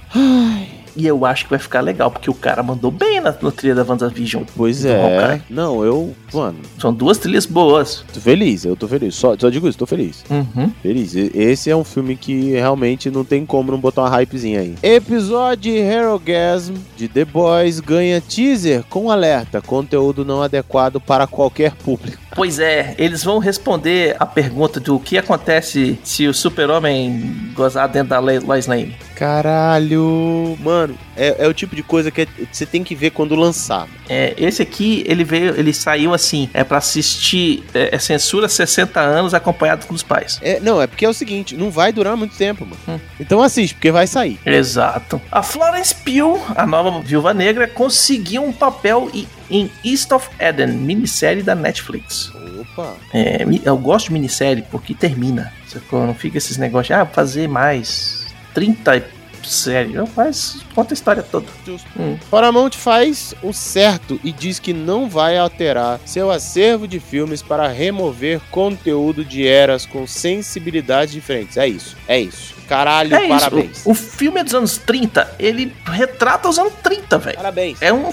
E 0.96 1.08
eu 1.08 1.25
acho 1.25 1.46
que 1.46 1.50
vai 1.50 1.60
ficar 1.60 1.82
legal, 1.82 2.12
porque 2.12 2.30
o 2.30 2.34
cara 2.34 2.62
mandou 2.62 2.92
bem 2.92 3.20
na, 3.20 3.36
no 3.42 3.51
trilha 3.51 3.74
da 3.74 3.84
WandaVision. 3.84 4.44
Pois 4.56 4.86
é. 4.86 5.01
Hawkeye. 5.01 5.42
Não, 5.50 5.84
eu, 5.84 6.15
mano, 6.32 6.60
São 6.80 6.94
duas 6.94 7.18
trilhas 7.18 7.46
boas. 7.46 8.06
tô 8.13 8.20
feliz, 8.20 8.63
eu 8.63 8.75
tô 8.75 8.88
feliz. 8.88 9.15
Só, 9.15 9.36
só 9.38 9.50
digo 9.50 9.68
isso, 9.68 9.77
tô 9.77 9.88
feliz. 9.88 10.24
Uhum. 10.30 10.72
Feliz. 10.82 11.15
Esse 11.15 11.70
é 11.72 11.75
um 11.75 11.84
filme 11.84 12.15
que 12.15 12.51
realmente 12.51 13.10
não 13.10 13.25
tem 13.25 13.46
como 13.46 13.72
não 13.72 13.80
botar 13.80 14.03
uma 14.03 14.10
hypezinha 14.10 14.60
aí. 14.60 14.75
Episódio 14.84 15.74
Herogasm 15.74 16.75
de 16.96 17.08
The 17.08 17.25
Boys 17.25 17.80
ganha 17.80 18.22
teaser 18.22 18.84
com 18.88 19.10
alerta: 19.10 19.62
conteúdo 19.62 20.24
não 20.24 20.44
adequado 20.44 21.00
para 21.00 21.25
qualquer 21.25 21.74
público. 21.74 22.22
Pois 22.36 22.60
é, 22.60 22.96
eles 22.98 23.24
vão 23.24 23.38
responder 23.40 24.16
a 24.20 24.25
pergunta 24.25 24.80
do 24.80 25.00
que 25.00 25.18
acontece 25.18 26.00
se 26.04 26.28
o 26.28 26.34
super-homem 26.34 27.52
gozar 27.54 27.88
dentro 27.88 28.10
da 28.10 28.20
Lois 28.20 28.66
Lane. 28.68 28.96
Caralho. 29.16 30.58
Mano, 30.60 30.98
é, 31.16 31.36
é 31.46 31.48
o 31.48 31.54
tipo 31.54 31.75
de 31.75 31.84
coisa 31.84 32.10
que 32.12 32.22
é- 32.22 32.28
você 32.52 32.66
tem 32.66 32.84
que 32.84 32.96
ver 32.96 33.12
quando 33.12 33.36
lançar. 33.36 33.88
É, 34.10 34.34
esse 34.38 34.62
aqui, 34.62 35.04
ele 35.08 35.24
veio, 35.24 35.56
ele 35.58 35.74
saiu 35.74 36.13
assim, 36.13 36.50
é 36.54 36.63
pra 36.63 36.78
assistir 36.80 37.63
é, 37.74 37.96
é 37.96 38.00
censura 38.00 38.50
60 38.50 39.00
anos 39.00 39.34
acompanhado 39.34 39.86
com 39.86 39.94
os 39.94 40.04
pais. 40.04 40.40
É, 40.42 40.60
não, 40.60 40.82
é 40.82 40.88
porque 40.88 41.06
é 41.06 41.10
o 41.10 41.13
seguinte: 41.13 41.56
não 41.56 41.70
vai 41.72 41.92
durar 41.94 42.18
muito 42.18 42.36
tempo, 42.36 42.66
mano. 42.66 42.78
Hum. 42.88 43.00
Então 43.20 43.42
assiste, 43.42 43.75
porque 43.75 43.92
vai 43.92 44.08
sair. 44.08 44.40
Exato. 44.46 45.22
A 45.32 45.42
Florence 45.44 45.94
Pugh, 45.96 46.40
a 46.56 46.66
nova 46.66 47.00
Viúva 47.02 47.34
Negra, 47.34 47.68
conseguiu 47.68 48.44
um 48.44 48.52
papel 48.52 49.10
em- 49.13 49.28
em 49.53 49.72
East 49.86 50.12
of 50.12 50.27
Eden, 50.39 50.69
minissérie 50.69 51.43
da 51.43 51.53
Netflix. 51.53 52.31
Opa. 52.60 52.95
É, 53.13 53.45
eu 53.63 53.77
gosto 53.77 54.07
de 54.07 54.13
minissérie 54.13 54.63
porque 54.72 54.95
termina. 54.95 55.53
Sacou? 55.67 56.07
Não 56.07 56.15
fica 56.15 56.39
esses 56.39 56.57
negócios, 56.57 56.98
ah, 56.98 57.05
fazer 57.05 57.48
mais 57.48 58.25
30 58.55 59.05
séries. 59.50 59.94
Não 59.96 60.06
faz, 60.08 60.58
conta 60.76 60.94
a 60.94 60.96
história 60.96 61.24
toda. 61.24 61.46
Justo. 61.66 61.88
Hum. 62.00 62.18
Paramount 62.30 62.72
faz 62.74 63.34
o 63.44 63.52
certo 63.54 64.20
e 64.24 64.32
diz 64.32 64.60
que 64.60 64.74
não 64.74 65.10
vai 65.10 65.38
alterar 65.38 66.00
seu 66.06 66.30
acervo 66.32 66.88
de 66.88 67.00
filmes 67.00 67.42
para 67.42 67.68
remover 67.68 68.40
conteúdo 68.52 69.24
de 69.26 69.46
eras 69.48 69.86
com 69.86 70.06
sensibilidades 70.08 71.14
diferentes. 71.14 71.58
É 71.58 71.68
isso, 71.68 71.96
é 72.08 72.20
isso. 72.20 72.54
Caralho, 72.68 73.14
É 73.16 73.28
parabéns. 73.28 73.78
isso. 73.80 73.90
O, 73.90 73.92
o 73.92 73.96
filme 73.96 74.40
é 74.40 74.44
dos 74.44 74.54
anos 74.56 74.78
30, 74.78 75.36
ele 75.38 75.76
retrata 75.86 76.48
os 76.48 76.58
anos 76.58 76.74
30, 76.82 77.18
velho. 77.18 77.38
Parabéns. 77.38 77.82
É 77.82 77.92
um, 77.94 78.10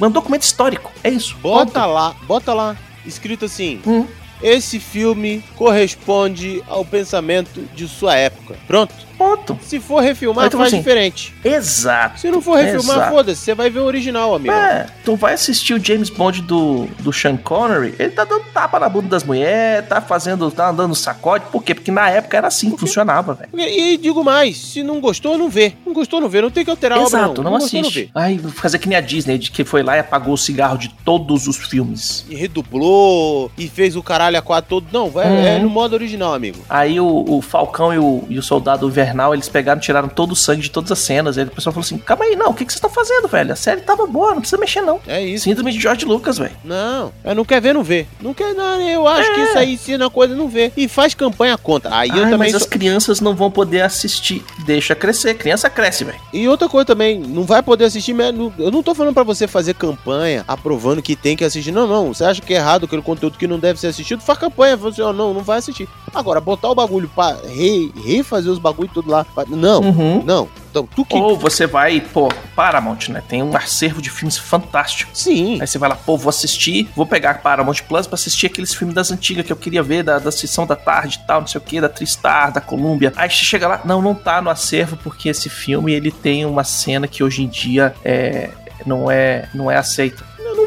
um 0.00 0.10
documento 0.10 0.42
histórico. 0.42 0.92
É 1.02 1.10
isso. 1.10 1.36
Bota 1.38 1.84
lá, 1.86 2.14
bota 2.26 2.52
lá, 2.52 2.76
escrito 3.06 3.46
assim: 3.46 3.80
Hum. 3.86 4.06
esse 4.42 4.78
filme 4.78 5.42
corresponde 5.56 6.62
ao 6.68 6.84
pensamento 6.84 7.62
de 7.74 7.88
sua 7.88 8.14
época. 8.14 8.56
Pronto. 8.66 8.94
Ponto. 9.16 9.58
Se 9.62 9.78
for 9.80 10.00
refilmar, 10.02 10.46
Então, 10.46 10.58
faz 10.60 10.68
assim, 10.72 10.78
diferente. 10.78 11.34
Exato. 11.44 12.20
Se 12.20 12.30
não 12.30 12.40
for 12.40 12.56
refilmar, 12.56 12.96
Exato. 12.96 13.12
foda-se, 13.12 13.40
você 13.42 13.54
vai 13.54 13.70
ver 13.70 13.80
o 13.80 13.84
original, 13.84 14.34
amigo. 14.34 14.52
É, 14.54 14.86
tu 15.04 15.16
vai 15.16 15.34
assistir 15.34 15.74
o 15.74 15.82
James 15.84 16.10
Bond 16.10 16.42
do, 16.42 16.86
do 17.00 17.12
Sean 17.12 17.36
Connery, 17.36 17.94
ele 17.98 18.10
tá 18.10 18.24
dando 18.24 18.44
tapa 18.52 18.78
na 18.80 18.88
bunda 18.88 19.08
das 19.08 19.24
mulheres, 19.24 19.88
tá 19.88 20.00
fazendo, 20.00 20.50
tá 20.50 20.68
andando 20.70 20.94
sacode, 20.94 21.44
por 21.52 21.62
quê? 21.62 21.74
Porque 21.74 21.90
na 21.90 22.08
época 22.10 22.36
era 22.36 22.48
assim 22.48 22.76
funcionava, 22.76 23.34
velho. 23.34 23.50
E, 23.54 23.94
e 23.94 23.96
digo 23.96 24.22
mais, 24.24 24.56
se 24.56 24.82
não 24.82 25.00
gostou, 25.00 25.36
não 25.38 25.48
vê. 25.48 25.74
Não 25.86 25.92
gostou, 25.92 26.20
não 26.20 26.28
vê. 26.28 26.40
Não 26.40 26.50
tem 26.50 26.64
que 26.64 26.70
alterar 26.70 26.98
a 26.98 27.02
obra, 27.02 27.18
Exato, 27.18 27.42
não, 27.42 27.52
gostou, 27.52 27.80
assiste. 27.80 28.00
vê. 28.04 28.10
Ai, 28.14 28.38
vou 28.38 28.50
fazer 28.50 28.78
que 28.78 28.88
nem 28.88 28.96
a 28.98 29.00
Disney, 29.00 29.38
de 29.38 29.50
que 29.50 29.64
foi 29.64 29.82
lá 29.82 29.96
e 29.96 30.00
apagou 30.00 30.34
o 30.34 30.38
cigarro 30.38 30.76
de 30.78 30.88
todos 31.04 31.46
os 31.46 31.56
filmes. 31.56 32.24
E 32.28 32.34
redublou, 32.34 33.50
e 33.56 33.68
fez 33.68 33.96
o 33.96 34.02
caralho 34.02 34.38
a 34.38 34.42
quatro 34.42 34.68
todo. 34.80 34.86
Não, 34.92 35.08
vai, 35.10 35.24
Uhum. 35.26 35.46
é 35.46 35.58
no 35.58 35.70
modo 35.70 35.92
original, 35.94 36.34
amigo. 36.34 36.58
Aí 36.68 36.98
o, 37.00 37.24
o 37.28 37.40
Falcão 37.42 37.92
e 37.92 37.98
o, 37.98 38.24
e 38.28 38.38
o 38.38 38.42
Soldado 38.42 38.86
Invernal, 38.86 39.03
eles 39.34 39.48
pegaram, 39.48 39.80
tiraram 39.80 40.08
todo 40.08 40.32
o 40.32 40.36
sangue 40.36 40.62
de 40.62 40.70
todas 40.70 40.90
as 40.92 40.98
cenas. 40.98 41.36
Aí 41.38 41.44
o 41.44 41.50
pessoal 41.50 41.72
falou 41.72 41.84
assim: 41.84 41.98
calma 41.98 42.24
aí, 42.24 42.36
não, 42.36 42.50
o 42.50 42.54
que, 42.54 42.64
que 42.64 42.72
vocês 42.72 42.76
estão 42.78 42.90
fazendo, 42.90 43.28
velho? 43.28 43.52
A 43.52 43.56
série 43.56 43.80
tava 43.82 44.06
boa, 44.06 44.32
não 44.32 44.40
precisa 44.40 44.58
mexer, 44.60 44.80
não. 44.80 45.00
É 45.06 45.22
isso. 45.24 45.44
Síndrome 45.44 45.72
de 45.72 45.80
George 45.80 46.04
Lucas, 46.04 46.38
velho. 46.38 46.54
Não, 46.64 47.12
eu 47.24 47.34
não 47.34 47.44
quer 47.44 47.60
ver, 47.60 47.74
não 47.74 47.82
vê. 47.82 48.06
Não 48.20 48.32
quer, 48.34 48.54
não, 48.54 48.80
eu 48.80 49.06
acho 49.06 49.32
que 49.34 49.40
isso 49.40 49.58
aí 49.58 49.74
ensina 49.74 50.08
coisa, 50.10 50.34
não 50.34 50.48
vê. 50.48 50.72
E 50.76 50.88
faz 50.88 51.14
campanha 51.14 51.56
contra. 51.58 51.94
Aí 51.94 52.08
eu 52.08 52.14
Ai, 52.16 52.22
também 52.30 52.38
mas 52.38 52.50
sou- 52.52 52.58
as 52.60 52.66
crianças 52.66 53.20
não 53.20 53.34
vão 53.34 53.50
poder 53.50 53.82
assistir. 53.82 54.44
Deixa 54.64 54.94
crescer, 54.94 55.34
criança 55.34 55.68
cresce, 55.70 56.04
velho. 56.04 56.18
E 56.32 56.48
outra 56.48 56.68
coisa 56.68 56.84
também, 56.86 57.18
não 57.18 57.44
vai 57.44 57.62
poder 57.62 57.84
assistir. 57.84 58.14
Eu 58.58 58.70
não 58.70 58.82
tô 58.82 58.94
falando 58.94 59.14
pra 59.14 59.22
você 59.22 59.46
fazer 59.46 59.74
campanha 59.74 60.44
aprovando 60.46 61.02
que 61.02 61.14
tem 61.16 61.36
que 61.36 61.44
assistir. 61.44 61.72
Não, 61.72 61.86
não. 61.86 62.12
Você 62.14 62.24
acha 62.24 62.40
que 62.40 62.52
é 62.54 62.56
errado 62.56 62.84
aquele 62.84 63.02
conteúdo 63.02 63.36
que 63.38 63.46
não 63.46 63.58
deve 63.58 63.78
ser 63.80 63.88
assistido? 63.88 64.22
Faz 64.22 64.38
campanha. 64.38 64.76
Fala 64.78 64.90
assim, 64.90 65.00
não, 65.02 65.34
não 65.34 65.42
vai 65.42 65.58
assistir. 65.58 65.88
Agora, 66.14 66.40
botar 66.40 66.70
o 66.70 66.74
bagulho 66.74 67.10
pra 67.14 67.36
re, 67.44 67.90
refazer 68.04 68.50
os 68.52 68.58
bagulho 68.58 68.88
tudo 68.94 69.10
lá. 69.10 69.26
Não, 69.48 69.80
Uhum. 69.80 70.22
não. 70.24 70.48
Então, 70.70 70.88
tu 70.94 71.04
que. 71.04 71.16
Ou 71.16 71.36
você 71.38 71.66
vai, 71.66 72.00
pô, 72.00 72.28
Paramount, 72.56 73.08
né? 73.10 73.22
Tem 73.28 73.42
um 73.42 73.56
acervo 73.56 74.00
de 74.00 74.08
filmes 74.10 74.36
fantástico. 74.38 75.10
Sim. 75.14 75.60
Aí 75.60 75.66
você 75.66 75.78
vai 75.78 75.88
lá, 75.88 75.94
pô, 75.96 76.16
vou 76.16 76.30
assistir, 76.30 76.88
vou 76.96 77.06
pegar 77.06 77.42
Paramount 77.42 77.76
Plus 77.88 78.06
pra 78.06 78.14
assistir 78.14 78.46
aqueles 78.46 78.74
filmes 78.74 78.94
das 78.94 79.10
antigas 79.12 79.44
que 79.46 79.52
eu 79.52 79.56
queria 79.56 79.82
ver, 79.82 80.02
da, 80.02 80.18
da 80.18 80.32
sessão 80.32 80.66
da 80.66 80.74
tarde 80.76 81.20
e 81.22 81.26
tal, 81.26 81.40
não 81.42 81.46
sei 81.46 81.60
o 81.60 81.64
que, 81.64 81.80
da 81.80 81.88
Tristar, 81.88 82.52
da 82.52 82.60
Columbia. 82.60 83.12
Aí 83.16 83.28
você 83.30 83.44
chega 83.44 83.68
lá, 83.68 83.80
não, 83.84 84.00
não 84.02 84.14
tá 84.14 84.40
no 84.40 84.50
acervo, 84.50 84.96
porque 84.96 85.28
esse 85.28 85.48
filme 85.48 85.92
ele 85.92 86.10
tem 86.10 86.44
uma 86.46 86.64
cena 86.64 87.06
que 87.06 87.22
hoje 87.22 87.42
em 87.42 87.48
dia 87.48 87.94
é, 88.04 88.50
não, 88.86 89.10
é, 89.10 89.48
não 89.54 89.70
é 89.70 89.76
aceita. 89.76 90.24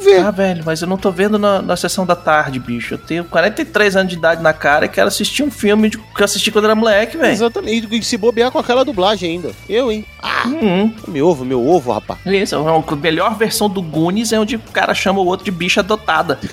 Vê. 0.10 0.20
Ah, 0.20 0.32
velho, 0.32 0.64
mas 0.66 0.82
eu 0.82 0.88
não 0.88 0.96
tô 0.98 1.12
vendo 1.12 1.38
na, 1.38 1.62
na 1.62 1.76
sessão 1.76 2.06
da 2.06 2.16
tarde, 2.16 2.60
bicho. 2.60 2.94
Eu 2.94 2.98
tenho 2.98 3.26
43 3.26 3.96
anos 3.98 4.10
de 4.12 4.18
idade 4.18 4.42
na 4.42 4.54
cara 4.54 4.86
e 4.86 4.90
quero 4.90 5.08
assistir 5.10 5.44
um 5.44 5.52
filme 5.52 5.90
de- 5.90 5.98
que 5.98 6.22
eu 6.22 6.24
assisti 6.26 6.50
quando 6.50 6.66
era 6.66 6.76
moleque, 6.76 7.18
velho. 7.18 7.34
Exatamente. 7.34 7.88
E 7.94 8.02
se 8.04 8.16
bobear 8.18 8.50
com 8.52 8.58
aquela 8.60 8.86
dublagem 8.86 9.32
ainda. 9.32 9.52
Eu, 9.68 9.92
hein? 9.92 10.06
Ah, 10.22 10.48
Uhum. 10.48 10.94
meu 11.10 11.28
ovo, 11.28 11.44
meu 11.44 11.68
ovo, 11.68 11.92
rapaz. 11.92 12.20
Isso, 12.26 12.56
a 12.56 12.96
melhor 12.96 13.36
versão 13.38 13.70
do 13.70 13.82
Goonies 13.82 14.32
é 14.32 14.40
onde 14.40 14.56
o 14.56 14.60
cara 14.72 14.94
chama 14.94 15.20
o 15.20 15.26
outro 15.26 15.44
de 15.44 15.52
bicha 15.52 15.82
adotada. 15.82 16.40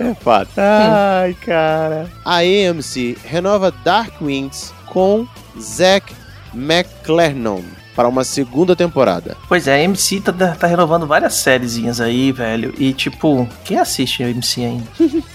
É 0.00 0.14
fato. 0.14 0.50
Ai, 0.56 1.34
cara. 1.44 2.08
A 2.24 2.36
AMC 2.38 3.18
renova 3.24 3.72
Dark 3.84 4.20
Winds 4.22 4.72
com 4.86 5.26
Zack 5.60 6.14
McClellan 6.54 7.62
para 7.98 8.08
uma 8.08 8.22
segunda 8.22 8.76
temporada. 8.76 9.36
Pois 9.48 9.66
é, 9.66 9.74
a 9.74 9.82
MC 9.82 10.20
tá, 10.20 10.32
tá 10.32 10.68
renovando 10.68 11.04
várias 11.04 11.34
sériezinhas 11.34 12.00
aí, 12.00 12.30
velho. 12.30 12.72
E 12.78 12.92
tipo, 12.92 13.48
quem 13.64 13.76
assiste 13.76 14.22
a 14.22 14.30
MC 14.30 14.64
ainda? 14.64 14.86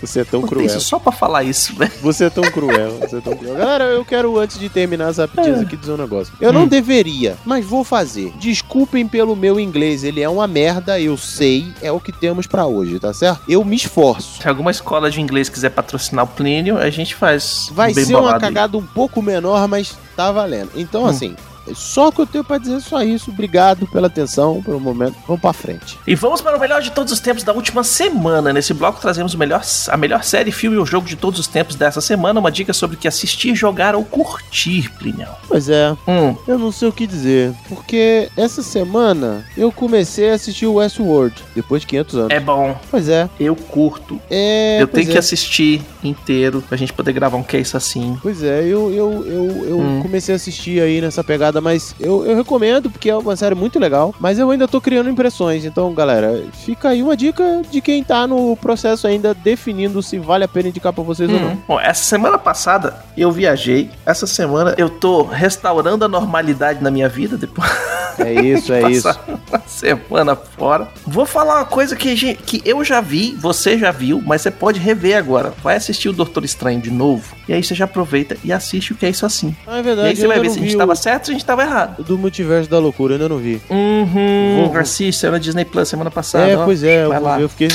Você 0.00 0.20
é 0.20 0.24
tão 0.24 0.40
Puta, 0.40 0.52
cruel. 0.54 0.66
Isso 0.66 0.80
só 0.80 0.98
pra 0.98 1.12
falar 1.12 1.44
isso, 1.44 1.74
velho. 1.76 1.92
Você 2.02 2.24
é 2.24 2.30
tão 2.30 2.44
cruel, 2.44 2.98
você 3.00 3.16
é 3.16 3.20
tão 3.22 3.34
cruel. 3.36 3.56
Galera, 3.56 3.84
eu 3.84 4.04
quero, 4.04 4.38
antes 4.38 4.58
de 4.58 4.68
terminar 4.68 5.08
as 5.08 5.16
rapidinhas 5.16 5.60
aqui, 5.60 5.76
dizer 5.78 5.92
um 5.92 5.96
negócio. 5.96 6.32
Eu 6.40 6.52
não 6.52 6.64
Hum. 6.64 6.68
deveria, 6.68 7.36
mas 7.44 7.64
vou 7.64 7.84
fazer. 7.84 8.30
Desculpem 8.38 9.06
pelo 9.08 9.34
meu 9.34 9.58
inglês, 9.58 10.04
ele 10.04 10.20
é 10.20 10.28
uma 10.28 10.46
merda, 10.46 11.00
eu 11.00 11.16
sei, 11.16 11.72
é 11.80 11.90
o 11.90 11.98
que 11.98 12.12
temos 12.12 12.46
pra 12.46 12.66
hoje, 12.66 12.98
tá 13.00 13.14
certo? 13.14 13.40
Eu 13.48 13.64
me 13.64 13.76
esforço. 13.76 14.42
Se 14.42 14.48
alguma 14.48 14.70
escola 14.70 15.10
de 15.10 15.22
inglês 15.22 15.48
quiser 15.48 15.70
patrocinar 15.70 16.24
o 16.26 16.28
Plínio, 16.28 16.76
a 16.76 16.90
gente 16.90 17.14
faz. 17.14 17.68
Vai 17.72 17.94
ser 17.94 18.04
uma 18.14 18.20
bolado 18.20 18.34
aí. 18.36 18.40
cagada 18.42 18.76
um 18.76 18.84
pouco 18.86 19.22
menor, 19.22 19.66
mas 19.68 19.96
tá 20.16 20.30
valendo. 20.32 20.70
Então, 20.74 21.04
Hum. 21.04 21.06
assim, 21.06 21.36
só 21.74 22.08
o 22.08 22.12
que 22.12 22.20
eu 22.20 22.26
tenho 22.26 22.44
pra 22.44 22.58
dizer 22.58 22.74
é 22.76 22.80
só 22.80 23.02
isso. 23.02 23.30
Obrigado 23.30 23.86
pela 23.86 24.06
atenção, 24.08 24.62
pelo 24.62 24.80
momento. 24.80 25.16
Vamos 25.26 25.40
pra 25.40 25.52
frente. 25.52 25.98
E 26.06 26.14
vamos 26.14 26.40
para 26.40 26.56
o 26.56 26.60
melhor 26.60 26.82
de 26.82 26.90
todos 26.90 27.12
os 27.12 27.20
tempos 27.20 27.42
da 27.42 27.52
última 27.52 27.82
semana. 27.84 28.52
Nesse 28.52 28.74
bloco 28.74 29.00
trazemos 29.00 29.34
o 29.34 29.38
melhor, 29.38 29.62
a 29.88 29.96
melhor 29.96 30.22
série, 30.24 30.50
filme 30.52 30.76
ou 30.76 30.84
jogo 30.86 31.06
de 31.06 31.16
todos 31.16 31.38
os 31.40 31.46
tempos 31.46 31.74
dessa 31.76 32.00
semana. 32.00 32.40
Uma 32.40 32.50
dica 32.50 32.72
sobre 32.72 32.96
o 32.96 32.98
que 32.98 33.08
assistir, 33.08 33.54
jogar 33.54 33.94
ou 33.94 34.04
curtir, 34.04 34.90
Plínio. 34.98 35.28
Pois 35.48 35.68
é, 35.68 35.92
Hum, 36.08 36.36
eu 36.46 36.58
não 36.58 36.70
sei 36.72 36.88
o 36.88 36.92
que 36.92 37.06
dizer. 37.06 37.52
Porque 37.68 38.28
essa 38.36 38.62
semana 38.62 39.44
eu 39.56 39.70
comecei 39.72 40.30
a 40.30 40.34
assistir 40.34 40.66
o 40.66 40.74
Westworld, 40.74 41.34
depois 41.54 41.82
de 41.82 41.86
500 41.88 42.14
anos. 42.16 42.30
é 42.30 42.40
bom. 42.40 42.76
Pois 42.90 43.08
é. 43.08 43.28
Eu 43.38 43.54
curto. 43.56 44.20
É, 44.30 44.78
eu 44.80 44.86
tenho 44.88 45.08
é. 45.08 45.12
que 45.12 45.18
assistir 45.18 45.82
inteiro 46.02 46.62
pra 46.68 46.76
gente 46.76 46.92
poder 46.92 47.12
gravar 47.12 47.36
um 47.36 47.42
case 47.42 47.76
assim. 47.76 48.18
Pois 48.22 48.42
é, 48.42 48.60
eu, 48.62 48.90
eu, 48.92 49.24
eu, 49.26 49.66
eu 49.68 49.78
Hum. 49.80 50.00
comecei 50.02 50.34
a 50.34 50.36
assistir 50.36 50.80
aí 50.80 51.00
nessa 51.00 51.22
pegada, 51.24 51.53
mas 51.60 51.94
eu, 52.00 52.24
eu 52.26 52.36
recomendo 52.36 52.90
porque 52.90 53.10
é 53.10 53.16
uma 53.16 53.36
série 53.36 53.54
muito 53.54 53.78
legal, 53.78 54.14
mas 54.18 54.38
eu 54.38 54.50
ainda 54.50 54.68
tô 54.68 54.80
criando 54.80 55.10
impressões. 55.10 55.64
Então, 55.64 55.92
galera, 55.92 56.44
fica 56.52 56.90
aí 56.90 57.02
uma 57.02 57.16
dica 57.16 57.62
de 57.70 57.80
quem 57.80 58.02
tá 58.02 58.26
no 58.26 58.56
processo 58.56 59.06
ainda 59.06 59.34
definindo 59.34 60.02
se 60.02 60.18
vale 60.18 60.44
a 60.44 60.48
pena 60.48 60.68
indicar 60.68 60.92
pra 60.92 61.02
vocês 61.02 61.30
ou 61.30 61.38
não. 61.38 61.58
Bom, 61.66 61.80
essa 61.80 62.04
semana 62.04 62.38
passada 62.38 63.04
eu 63.16 63.30
viajei. 63.30 63.90
Essa 64.04 64.26
semana 64.26 64.74
eu 64.76 64.88
tô 64.88 65.22
restaurando 65.22 66.04
a 66.04 66.08
normalidade 66.08 66.82
na 66.82 66.90
minha 66.90 67.08
vida 67.08 67.36
depois. 67.36 67.70
É 68.18 68.32
isso, 68.32 68.72
é 68.72 68.90
isso. 68.90 69.08
Uma 69.48 69.62
semana 69.66 70.36
fora. 70.36 70.88
Vou 71.06 71.24
falar 71.26 71.56
uma 71.56 71.64
coisa 71.64 71.94
que, 71.96 72.14
gente- 72.16 72.42
que 72.42 72.62
eu 72.64 72.82
já 72.84 73.00
vi, 73.00 73.36
você 73.38 73.78
já 73.78 73.90
viu, 73.90 74.22
mas 74.24 74.42
você 74.42 74.50
pode 74.50 74.78
rever 74.80 75.16
agora. 75.16 75.52
Vai 75.62 75.76
assistir 75.76 76.08
o 76.08 76.12
Doutor 76.12 76.44
Estranho 76.44 76.80
de 76.80 76.90
novo. 76.90 77.34
E 77.48 77.52
aí 77.52 77.62
você 77.62 77.74
já 77.74 77.84
aproveita 77.84 78.36
e 78.44 78.52
assiste 78.52 78.92
o 78.92 78.96
que 78.96 79.06
é 79.06 79.10
isso 79.10 79.24
assim. 79.26 79.54
Ah, 79.66 79.76
é 79.76 79.80
E 79.80 79.82
verdade, 79.82 80.08
aí 80.08 80.16
você 80.16 80.24
eu 80.24 80.28
vai 80.28 80.40
ver 80.40 80.50
se 80.50 80.58
a 80.58 80.62
gente 80.62 80.76
tava 80.76 80.92
o- 80.92 80.96
certo 80.96 81.20
ou 81.20 81.24
se 81.26 81.30
a 81.30 81.34
gente 81.34 81.44
tava 81.44 81.62
errado. 81.62 82.02
do 82.04 82.16
Multiverso 82.18 82.68
da 82.70 82.78
Loucura, 82.78 83.12
eu 83.12 83.16
ainda 83.16 83.28
não 83.28 83.38
vi. 83.38 83.60
Uhum. 83.70 84.68
Vou- 84.70 84.78
Assiste, 84.78 85.26
na 85.28 85.38
Disney 85.38 85.64
Plus 85.64 85.88
semana 85.88 86.10
passada. 86.10 86.46
é, 86.48 86.56
ó. 86.56 86.64
pois 86.64 86.82
é, 86.82 87.04
eu, 87.04 87.08
Vai 87.08 87.18
vou 87.18 87.28
lá. 87.28 87.36
ver, 87.36 87.42
eu 87.44 87.48
fiquei, 87.48 87.68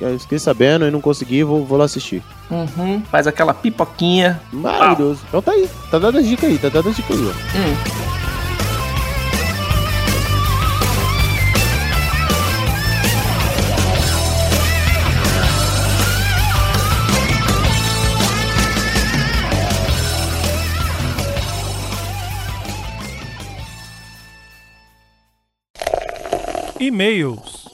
eu 0.00 0.18
fiquei 0.18 0.38
sabendo 0.38 0.86
e 0.86 0.90
não 0.90 1.00
consegui, 1.00 1.42
vou, 1.44 1.64
vou 1.64 1.78
lá 1.78 1.84
assistir. 1.84 2.22
Uhum. 2.50 3.02
Faz 3.10 3.26
aquela 3.26 3.52
pipoquinha. 3.54 4.40
Maravilhoso. 4.52 5.20
Então 5.28 5.42
tá 5.42 5.52
aí, 5.52 5.68
tá 5.90 5.98
dando 5.98 6.18
a 6.18 6.22
dica 6.22 6.46
aí, 6.46 6.58
tá 6.58 6.68
dando 6.68 6.88
a 6.88 6.92
dica 6.92 7.12
aí, 7.12 7.20
ó. 7.20 7.58
Hum. 7.58 8.17
E-mails. 26.80 27.67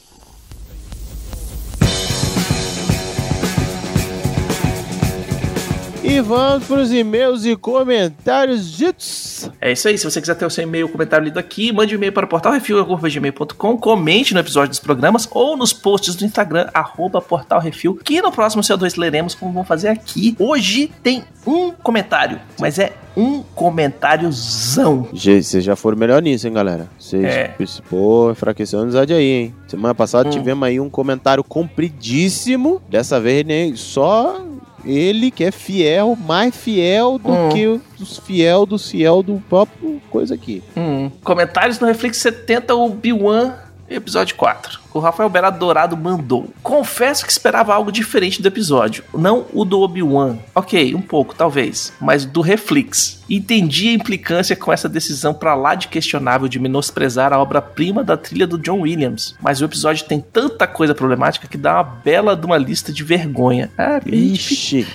E 6.14 6.20
vamos 6.20 6.68
pros 6.68 6.92
e-mails 6.92 7.44
e 7.44 7.57
comentários 7.57 8.70
ditos. 8.70 9.50
É 9.61 9.72
isso 9.72 9.88
aí. 9.88 9.98
Se 9.98 10.05
você 10.09 10.20
quiser 10.20 10.37
ter 10.37 10.46
o 10.46 10.50
seu 10.50 10.62
e-mail, 10.62 10.88
comentário 10.88 11.24
lido 11.24 11.38
aqui, 11.40 11.72
mande 11.72 11.92
um 11.92 11.96
e-mail 11.98 12.12
para 12.12 12.24
o 12.24 12.29
portal 12.29 12.53
refil.gmail.com, 12.53 13.77
comente 13.77 14.33
no 14.33 14.38
episódio 14.38 14.68
dos 14.68 14.79
programas 14.79 15.27
ou 15.33 15.57
nos 15.57 15.72
posts 15.72 16.14
do 16.14 16.24
Instagram, 16.24 16.68
arroba 16.72 17.20
portal 17.20 17.59
refil, 17.61 17.96
que 17.96 18.22
no 18.22 18.31
próximo 18.31 18.62
CO2 18.62 18.96
leremos 18.96 19.35
como 19.35 19.53
vamos 19.53 19.66
fazer 19.66 19.88
aqui. 19.88 20.37
Hoje 20.38 20.92
tem 21.03 21.24
um 21.44 21.72
comentário, 21.72 22.40
mas 22.61 22.79
é 22.79 22.92
um 23.16 23.42
comentáriozão. 23.55 25.09
Gente, 25.12 25.42
vocês 25.46 25.64
já 25.64 25.74
foram 25.74 25.98
melhor 25.98 26.22
nisso, 26.22 26.46
hein, 26.46 26.53
galera? 26.53 26.88
Vocês, 26.96 27.24
É. 27.24 27.55
pô, 27.90 28.31
enfraqueceu 28.31 28.79
a 28.79 28.83
amizade 28.83 29.12
aí, 29.12 29.24
hein? 29.31 29.55
Semana 29.66 29.96
passada 29.96 30.29
Hum. 30.29 30.33
tivemos 30.33 30.68
aí 30.68 30.79
um 30.79 30.88
comentário 30.88 31.42
compridíssimo. 31.42 32.81
Dessa 32.88 33.20
vez, 33.20 33.44
nem 33.44 33.74
só 33.74 34.40
ele 34.87 35.31
que 35.31 35.44
é 35.44 35.51
fiel, 35.51 36.16
mais 36.27 36.57
fiel 36.57 37.18
do 37.18 37.33
Hum. 37.33 37.49
que 37.51 37.81
os 38.01 38.18
fiel 38.18 38.66
dos 38.66 38.90
fiel 38.90 39.23
do 39.23 39.42
próprio 39.49 40.01
coisa 40.11 40.35
aqui. 40.35 40.62
Hum. 40.77 41.11
Comentários 41.23 41.79
no 41.81 41.87
Reflex 41.87 42.18
70, 42.18 42.75
o 42.75 42.90
B1, 42.94 43.53
episódio 43.88 44.35
4. 44.37 44.81
O 44.92 44.99
Rafael 44.99 45.29
Berado 45.29 45.59
Dourado 45.59 45.97
mandou. 45.97 46.49
Confesso 46.62 47.25
que 47.25 47.33
esperava 47.33 47.75
algo 47.75 47.92
diferente 47.92 48.40
do 48.40 48.49
episódio. 48.49 49.05
Não 49.14 49.47
o 49.53 49.64
do 49.64 49.81
Obi-Wan. 49.81 50.38
Ok, 50.55 50.94
um 50.94 51.01
pouco, 51.01 51.35
talvez. 51.35 51.92
Mas 52.01 52.25
do 52.25 52.40
Reflex. 52.40 53.23
Entendi 53.29 53.88
a 53.88 53.92
implicância 53.92 54.55
com 54.57 54.73
essa 54.73 54.88
decisão 54.88 55.35
pra 55.35 55.55
lá 55.55 55.75
de 55.75 55.88
questionável 55.88 56.49
de 56.49 56.59
menosprezar 56.59 57.33
a 57.33 57.38
obra-prima 57.40 58.03
da 58.05 58.16
trilha 58.16 58.47
do 58.47 58.59
John 58.59 58.81
Williams. 58.81 59.35
Mas 59.40 59.61
o 59.61 59.64
episódio 59.64 60.07
tem 60.07 60.20
tanta 60.20 60.66
coisa 60.66 60.94
problemática 60.94 61.49
que 61.49 61.59
dá 61.59 61.75
uma 61.75 61.83
bela 61.85 62.37
de 62.37 62.47
uma 62.47 62.57
lista 62.59 62.92
de 62.92 63.03
vergonha. 63.03 63.70
Ah, 63.77 64.01
Ixi. 64.07 64.87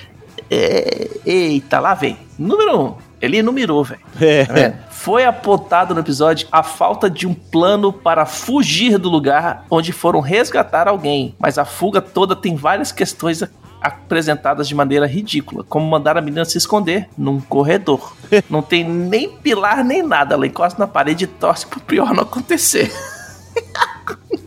é, 0.50 1.10
Eita, 1.26 1.80
lá 1.80 1.94
vem. 1.94 2.18
Número 2.38 2.78
1. 2.80 2.86
Um. 2.86 2.96
Ele 3.22 3.44
numerou, 3.44 3.84
velho. 3.84 4.00
É. 4.20 4.46
Tá 4.46 4.54
vendo? 4.54 4.76
Foi 5.00 5.24
apontado 5.24 5.94
no 5.94 6.02
episódio 6.02 6.46
a 6.52 6.62
falta 6.62 7.10
de 7.10 7.26
um 7.26 7.34
plano 7.34 7.94
para 7.94 8.26
fugir 8.26 8.98
do 8.98 9.08
lugar 9.08 9.64
onde 9.72 9.94
foram 9.94 10.20
resgatar 10.20 10.90
alguém, 10.90 11.34
mas 11.40 11.58
a 11.58 11.64
fuga 11.64 12.02
toda 12.02 12.36
tem 12.36 12.58
várias 12.58 12.92
questões 12.92 13.42
apresentadas 13.82 14.68
de 14.68 14.76
maneira 14.76 15.08
ridícula, 15.08 15.64
como 15.64 15.90
mandar 15.90 16.18
a 16.18 16.22
menina 16.22 16.44
se 16.44 16.58
esconder 16.58 17.08
num 17.18 17.40
corredor. 17.40 18.14
Não 18.50 18.62
tem 18.62 18.84
nem 18.84 19.30
pilar 19.30 19.86
nem 19.86 20.04
nada, 20.04 20.36
ela 20.36 20.46
encosta 20.46 20.78
na 20.78 20.86
parede 20.86 21.24
e 21.24 21.28
torce 21.28 21.66
pro 21.66 21.80
pior 21.80 22.14
não 22.14 22.24
acontecer. 22.24 22.92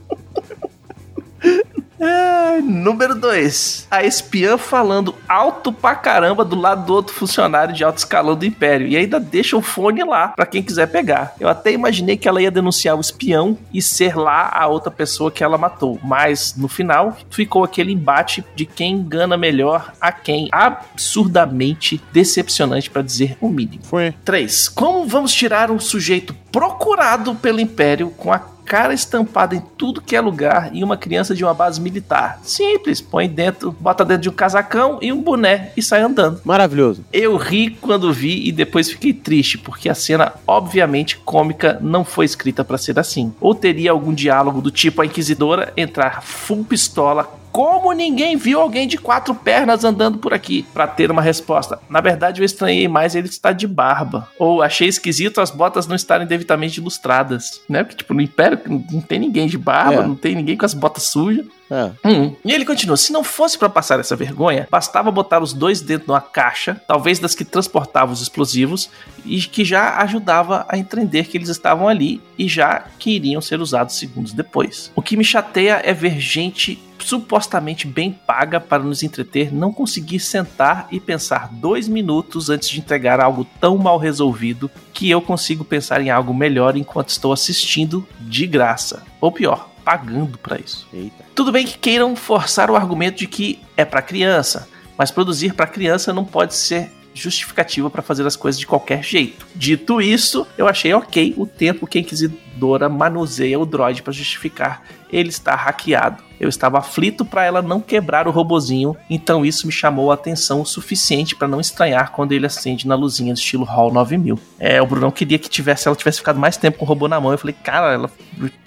É, 2.03 2.61
número 2.61 3.15
2. 3.15 3.87
A 3.88 4.03
espiã 4.03 4.59
falando 4.59 5.15
alto 5.29 5.73
pra 5.73 5.95
caramba 5.95 6.45
do 6.45 6.59
lado 6.59 6.85
do 6.85 6.93
outro 6.93 7.15
funcionário 7.15 7.73
de 7.73 7.85
alto 7.85 7.99
escalão 7.99 8.35
do 8.35 8.45
Império. 8.45 8.88
E 8.88 8.97
ainda 8.97 9.21
deixa 9.21 9.57
o 9.57 9.62
fone 9.62 10.03
lá 10.03 10.29
pra 10.29 10.45
quem 10.45 10.65
quiser 10.65 10.88
pegar. 10.88 11.37
Eu 11.38 11.49
até 11.49 11.71
imaginei 11.71 12.17
que 12.17 12.27
ela 12.27 12.43
ia 12.43 12.51
denunciar 12.51 12.97
o 12.97 13.01
espião 13.01 13.57
e 13.73 13.81
ser 13.81 14.17
lá 14.17 14.51
a 14.53 14.67
outra 14.67 14.91
pessoa 14.91 15.31
que 15.31 15.45
ela 15.45 15.57
matou. 15.57 16.01
Mas 16.03 16.57
no 16.57 16.67
final 16.67 17.17
ficou 17.31 17.62
aquele 17.62 17.93
embate 17.93 18.45
de 18.57 18.67
quem 18.67 18.95
engana 18.95 19.37
melhor 19.37 19.93
a 20.01 20.11
quem. 20.11 20.49
Absurdamente 20.51 22.01
decepcionante 22.12 22.91
pra 22.91 23.03
dizer 23.03 23.37
o 23.41 23.49
mínimo. 23.49 23.85
Foi. 23.85 24.12
3. 24.25 24.69
Como 24.71 25.07
vamos 25.07 25.33
tirar 25.33 25.71
um 25.71 25.79
sujeito 25.79 26.35
procurado 26.51 27.35
pelo 27.37 27.61
Império 27.61 28.11
com 28.11 28.33
a 28.33 28.52
cara 28.64 28.94
estampada 28.94 29.55
em 29.55 29.62
tudo 29.77 30.01
que 30.01 30.16
é 30.16 30.20
lugar 30.20 30.70
e 30.72 30.83
uma 30.83 30.96
criança 30.96 31.35
de 31.35 31.44
uma 31.44 31.55
base 31.55 31.81
militar? 31.81 32.40
Simples, 32.42 33.01
põe 33.01 33.29
dentro, 33.29 33.72
bota 33.79 34.05
dentro 34.05 34.22
de 34.22 34.29
um 34.29 34.33
casacão 34.33 34.98
e 35.03 35.12
um 35.12 35.20
boné 35.20 35.72
e 35.77 35.83
sai 35.83 36.03
andando. 36.03 36.40
Maravilhoso. 36.44 37.05
Eu 37.12 37.37
ri 37.37 37.70
quando 37.70 38.12
vi 38.12 38.46
e 38.46 38.53
depois 38.53 38.90
fiquei 38.90 39.12
triste, 39.12 39.59
porque 39.59 39.88
a 39.88 39.94
cena, 39.94 40.33
obviamente 40.46 41.18
cômica, 41.18 41.79
não 41.81 42.05
foi 42.05 42.25
escrita 42.25 42.64
pra 42.64 42.79
ser 42.79 42.98
assim. 42.98 43.33
Ou 43.40 43.55
teria 43.55 43.90
algum 43.90 44.12
diálogo 44.12 44.61
do 44.61 44.70
tipo 44.70 45.03
a 45.03 45.07
Inquisidora 45.07 45.72
entrar 45.77 46.22
full 46.22 46.64
pistola. 46.64 47.41
Como 47.53 47.93
ninguém 47.93 48.35
viu 48.35 48.59
alguém 48.61 48.88
de 48.88 48.97
quatro 48.97 49.35
pernas 49.35 49.85
andando 49.85 50.17
por 50.19 50.33
aqui? 50.33 50.65
Pra 50.73 50.87
ter 50.87 51.11
uma 51.11 51.21
resposta. 51.21 51.79
Na 51.88 52.01
verdade, 52.01 52.41
eu 52.41 52.45
estranhei 52.47 52.88
mais 52.88 53.15
ele 53.15 53.29
estar 53.29 53.53
de 53.53 53.67
barba. 53.67 54.27
Ou 54.38 54.62
achei 54.62 54.88
esquisito 54.88 55.38
as 55.41 55.51
botas 55.51 55.87
não 55.87 55.95
estarem 55.95 56.27
devidamente 56.27 56.81
ilustradas. 56.81 57.61
Né? 57.69 57.83
Porque, 57.85 57.99
tipo, 57.99 58.15
no 58.15 58.23
Império 58.23 58.59
não 58.91 59.03
tem 59.03 59.19
ninguém 59.19 59.47
de 59.47 59.59
barba, 59.59 60.03
É. 60.03 60.07
não 60.07 60.15
tem 60.15 60.35
ninguém 60.35 60.57
com 60.57 60.65
as 60.65 60.73
botas 60.73 61.03
sujas. 61.05 61.45
É. 61.72 61.90
Hum. 62.06 62.37
E 62.44 62.52
ele 62.52 62.66
continua: 62.66 62.98
se 62.98 63.12
não 63.12 63.24
fosse 63.24 63.58
pra 63.58 63.68
passar 63.70 63.98
essa 63.98 64.14
vergonha, 64.14 64.68
bastava 64.70 65.11
botar 65.11 65.42
os 65.42 65.54
dois 65.54 65.80
dentro 65.80 66.06
de 66.06 66.12
uma 66.12 66.20
caixa, 66.20 66.80
talvez 66.87 67.18
das 67.18 67.35
que 67.35 67.44
transportavam 67.44 68.12
os 68.12 68.20
explosivos, 68.20 68.90
e 69.24 69.40
que 69.40 69.64
já 69.64 69.96
ajudava 70.02 70.66
a 70.68 70.76
entender 70.76 71.26
que 71.26 71.38
eles 71.38 71.48
estavam 71.48 71.88
ali 71.88 72.20
e 72.38 72.46
já 72.46 72.85
que 72.98 73.12
iriam 73.12 73.40
ser 73.40 73.61
usados 73.61 73.96
segundos 73.96 74.32
depois. 74.35 74.92
O 74.94 75.00
que 75.00 75.16
me 75.16 75.24
chateia 75.24 75.80
é 75.82 75.94
ver 75.94 76.20
gente 76.20 76.78
supostamente 76.98 77.87
bem 77.87 78.12
paga 78.12 78.61
para 78.61 78.82
nos 78.82 79.02
entreter 79.02 79.52
não 79.52 79.72
conseguir 79.72 80.20
sentar 80.20 80.87
e 80.90 81.00
pensar 81.00 81.48
dois 81.52 81.88
minutos 81.88 82.48
antes 82.48 82.68
de 82.68 82.78
entregar 82.78 83.18
algo 83.18 83.44
tão 83.61 83.76
mal 83.76 83.98
resolvido 83.98 84.70
que 84.92 85.11
eu 85.11 85.20
consigo 85.20 85.64
pensar 85.64 86.00
em 86.00 86.11
algo 86.11 86.32
melhor 86.32 86.76
enquanto 86.76 87.08
estou 87.08 87.32
assistindo 87.32 88.06
de 88.20 88.46
graça. 88.46 89.02
Ou 89.20 89.32
pior, 89.32 89.71
pagando 89.85 90.38
para 90.38 90.59
isso. 90.61 90.87
Eita. 90.92 91.25
Tudo 91.35 91.53
bem 91.53 91.66
que 91.66 91.79
queiram 91.79 92.14
forçar 92.16 92.71
o 92.71 92.77
argumento 92.77 93.18
de 93.18 93.27
que 93.27 93.61
é 93.77 93.85
para 93.85 94.03
criança, 94.03 94.68
mas 94.97 95.11
produzir 95.11 95.55
para 95.55 95.66
criança 95.66 96.12
não 96.12 96.25
pode 96.25 96.55
ser 96.55 96.90
justificativa 97.14 97.90
para 97.90 98.03
fazer 98.03 98.27
as 98.27 98.37
coisas 98.37 98.59
de 98.59 98.66
qualquer 98.66 99.03
jeito. 99.03 99.47
Dito 99.55 100.01
isso, 100.01 100.47
eu 100.57 100.66
achei 100.66 100.92
ok 100.95 101.35
o 101.37 101.47
tempo 101.47 101.87
que 101.87 101.99
a 101.99 102.01
Inquisidora 102.01 102.88
manuseia 102.88 103.59
o 103.59 103.66
droid 103.66 104.03
para 104.03 104.12
justificar 104.12 104.83
ele 105.11 105.29
estar 105.29 105.57
hackeado. 105.57 106.23
Eu 106.42 106.48
estava 106.48 106.78
aflito 106.78 107.24
para 107.24 107.44
ela 107.44 107.62
não 107.62 107.81
quebrar 107.81 108.26
o 108.26 108.33
robozinho, 108.33 108.96
então 109.09 109.46
isso 109.46 109.64
me 109.64 109.72
chamou 109.72 110.11
a 110.11 110.14
atenção 110.14 110.61
o 110.61 110.66
suficiente 110.66 111.37
para 111.37 111.46
não 111.46 111.61
estranhar 111.61 112.11
quando 112.11 112.33
ele 112.33 112.44
acende 112.44 112.88
na 112.88 112.96
luzinha 112.96 113.33
do 113.33 113.37
estilo 113.37 113.64
Hall 113.64 113.92
9000. 113.92 114.37
É, 114.59 114.83
o 114.83 114.87
Brunão 114.87 115.12
queria 115.12 115.38
que 115.38 115.48
tivesse, 115.48 115.87
ela 115.87 115.96
tivesse 115.96 116.18
ficado 116.18 116.40
mais 116.40 116.57
tempo 116.57 116.78
com 116.78 116.85
o 116.85 116.88
robô 116.88 117.07
na 117.07 117.20
mão. 117.20 117.31
Eu 117.31 117.38
falei, 117.38 117.55
cara, 117.62 117.92
ela 117.92 118.11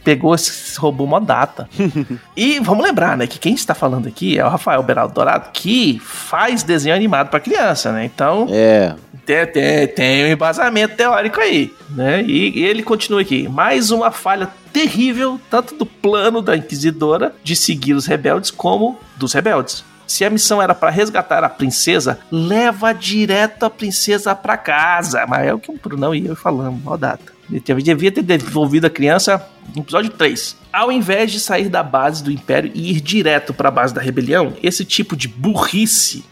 pegou 0.06 0.34
esse 0.34 0.80
robô 0.80 1.06
mó 1.06 1.20
data. 1.20 1.68
E 2.38 2.60
vamos 2.60 2.84
lembrar, 2.84 3.18
né, 3.18 3.28
que 3.28 3.40
quem 3.40 3.54
está 3.54 3.74
falando 3.74 4.08
aqui 4.08 4.38
é 4.38 4.46
o 4.46 4.50
Rafael 4.50 4.82
Beraldo 4.84 5.14
Dourado, 5.14 5.50
que 5.52 6.00
faz 6.04 6.64
desenho 6.64 6.96
animado 6.96 7.30
para 7.30 7.40
criança, 7.40 7.92
né? 7.92 8.06
Então, 8.06 8.48
É. 8.50 8.96
tem, 9.26 9.46
tem, 9.48 9.88
tem 9.88 10.26
um 10.26 10.28
embasamento 10.28 10.96
teórico 10.96 11.40
aí, 11.42 11.74
né? 11.90 12.24
E, 12.24 12.60
e 12.60 12.64
ele 12.64 12.84
continua 12.84 13.22
aqui. 13.22 13.48
Mais 13.50 13.92
uma 13.92 14.12
falha 14.12 14.50
terrível, 14.72 15.40
tanto 15.50 15.76
do 15.76 15.86
plano 15.86 16.42
da 16.42 16.56
Inquisidora 16.56 17.34
de 17.44 17.56
seguir 17.56 17.94
os 17.94 18.06
rebeldes, 18.06 18.52
como 18.52 19.00
dos 19.18 19.34
rebeldes. 19.34 19.84
Se 20.08 20.24
a 20.24 20.30
missão 20.30 20.62
era 20.62 20.76
para 20.76 20.92
resgatar 20.92 21.44
a 21.44 21.50
princesa, 21.50 22.20
leva 22.32 22.94
direto 22.94 23.64
a 23.64 23.70
princesa 23.70 24.36
para 24.36 24.56
casa. 24.56 25.26
Mas 25.28 25.48
é 25.48 25.54
o 25.54 25.60
que 25.60 25.72
o 25.72 25.80
Brunão 25.82 26.14
e 26.14 26.28
eu 26.28 26.36
falamos, 26.36 26.82
ó 26.86 26.96
data. 26.96 27.34
Ele 27.50 27.82
devia 27.82 28.12
ter 28.12 28.22
devolvido 28.22 28.88
a 28.88 28.90
criança 28.90 29.44
no 29.76 29.82
episódio 29.82 30.12
3. 30.12 30.58
Ao 30.72 30.92
invés 30.92 31.32
de 31.32 31.40
sair 31.40 31.70
da 31.70 31.84
base 31.84 32.24
do 32.24 32.32
Império 32.32 32.72
e 32.74 32.92
ir 32.92 33.02
direto 33.02 33.54
para 33.54 33.70
a 33.70 33.72
base 33.72 33.94
da 33.94 34.02
rebelião, 34.02 34.54
esse 34.62 34.84
tipo 34.84 35.16
de 35.16 35.28
burrice 35.28 36.24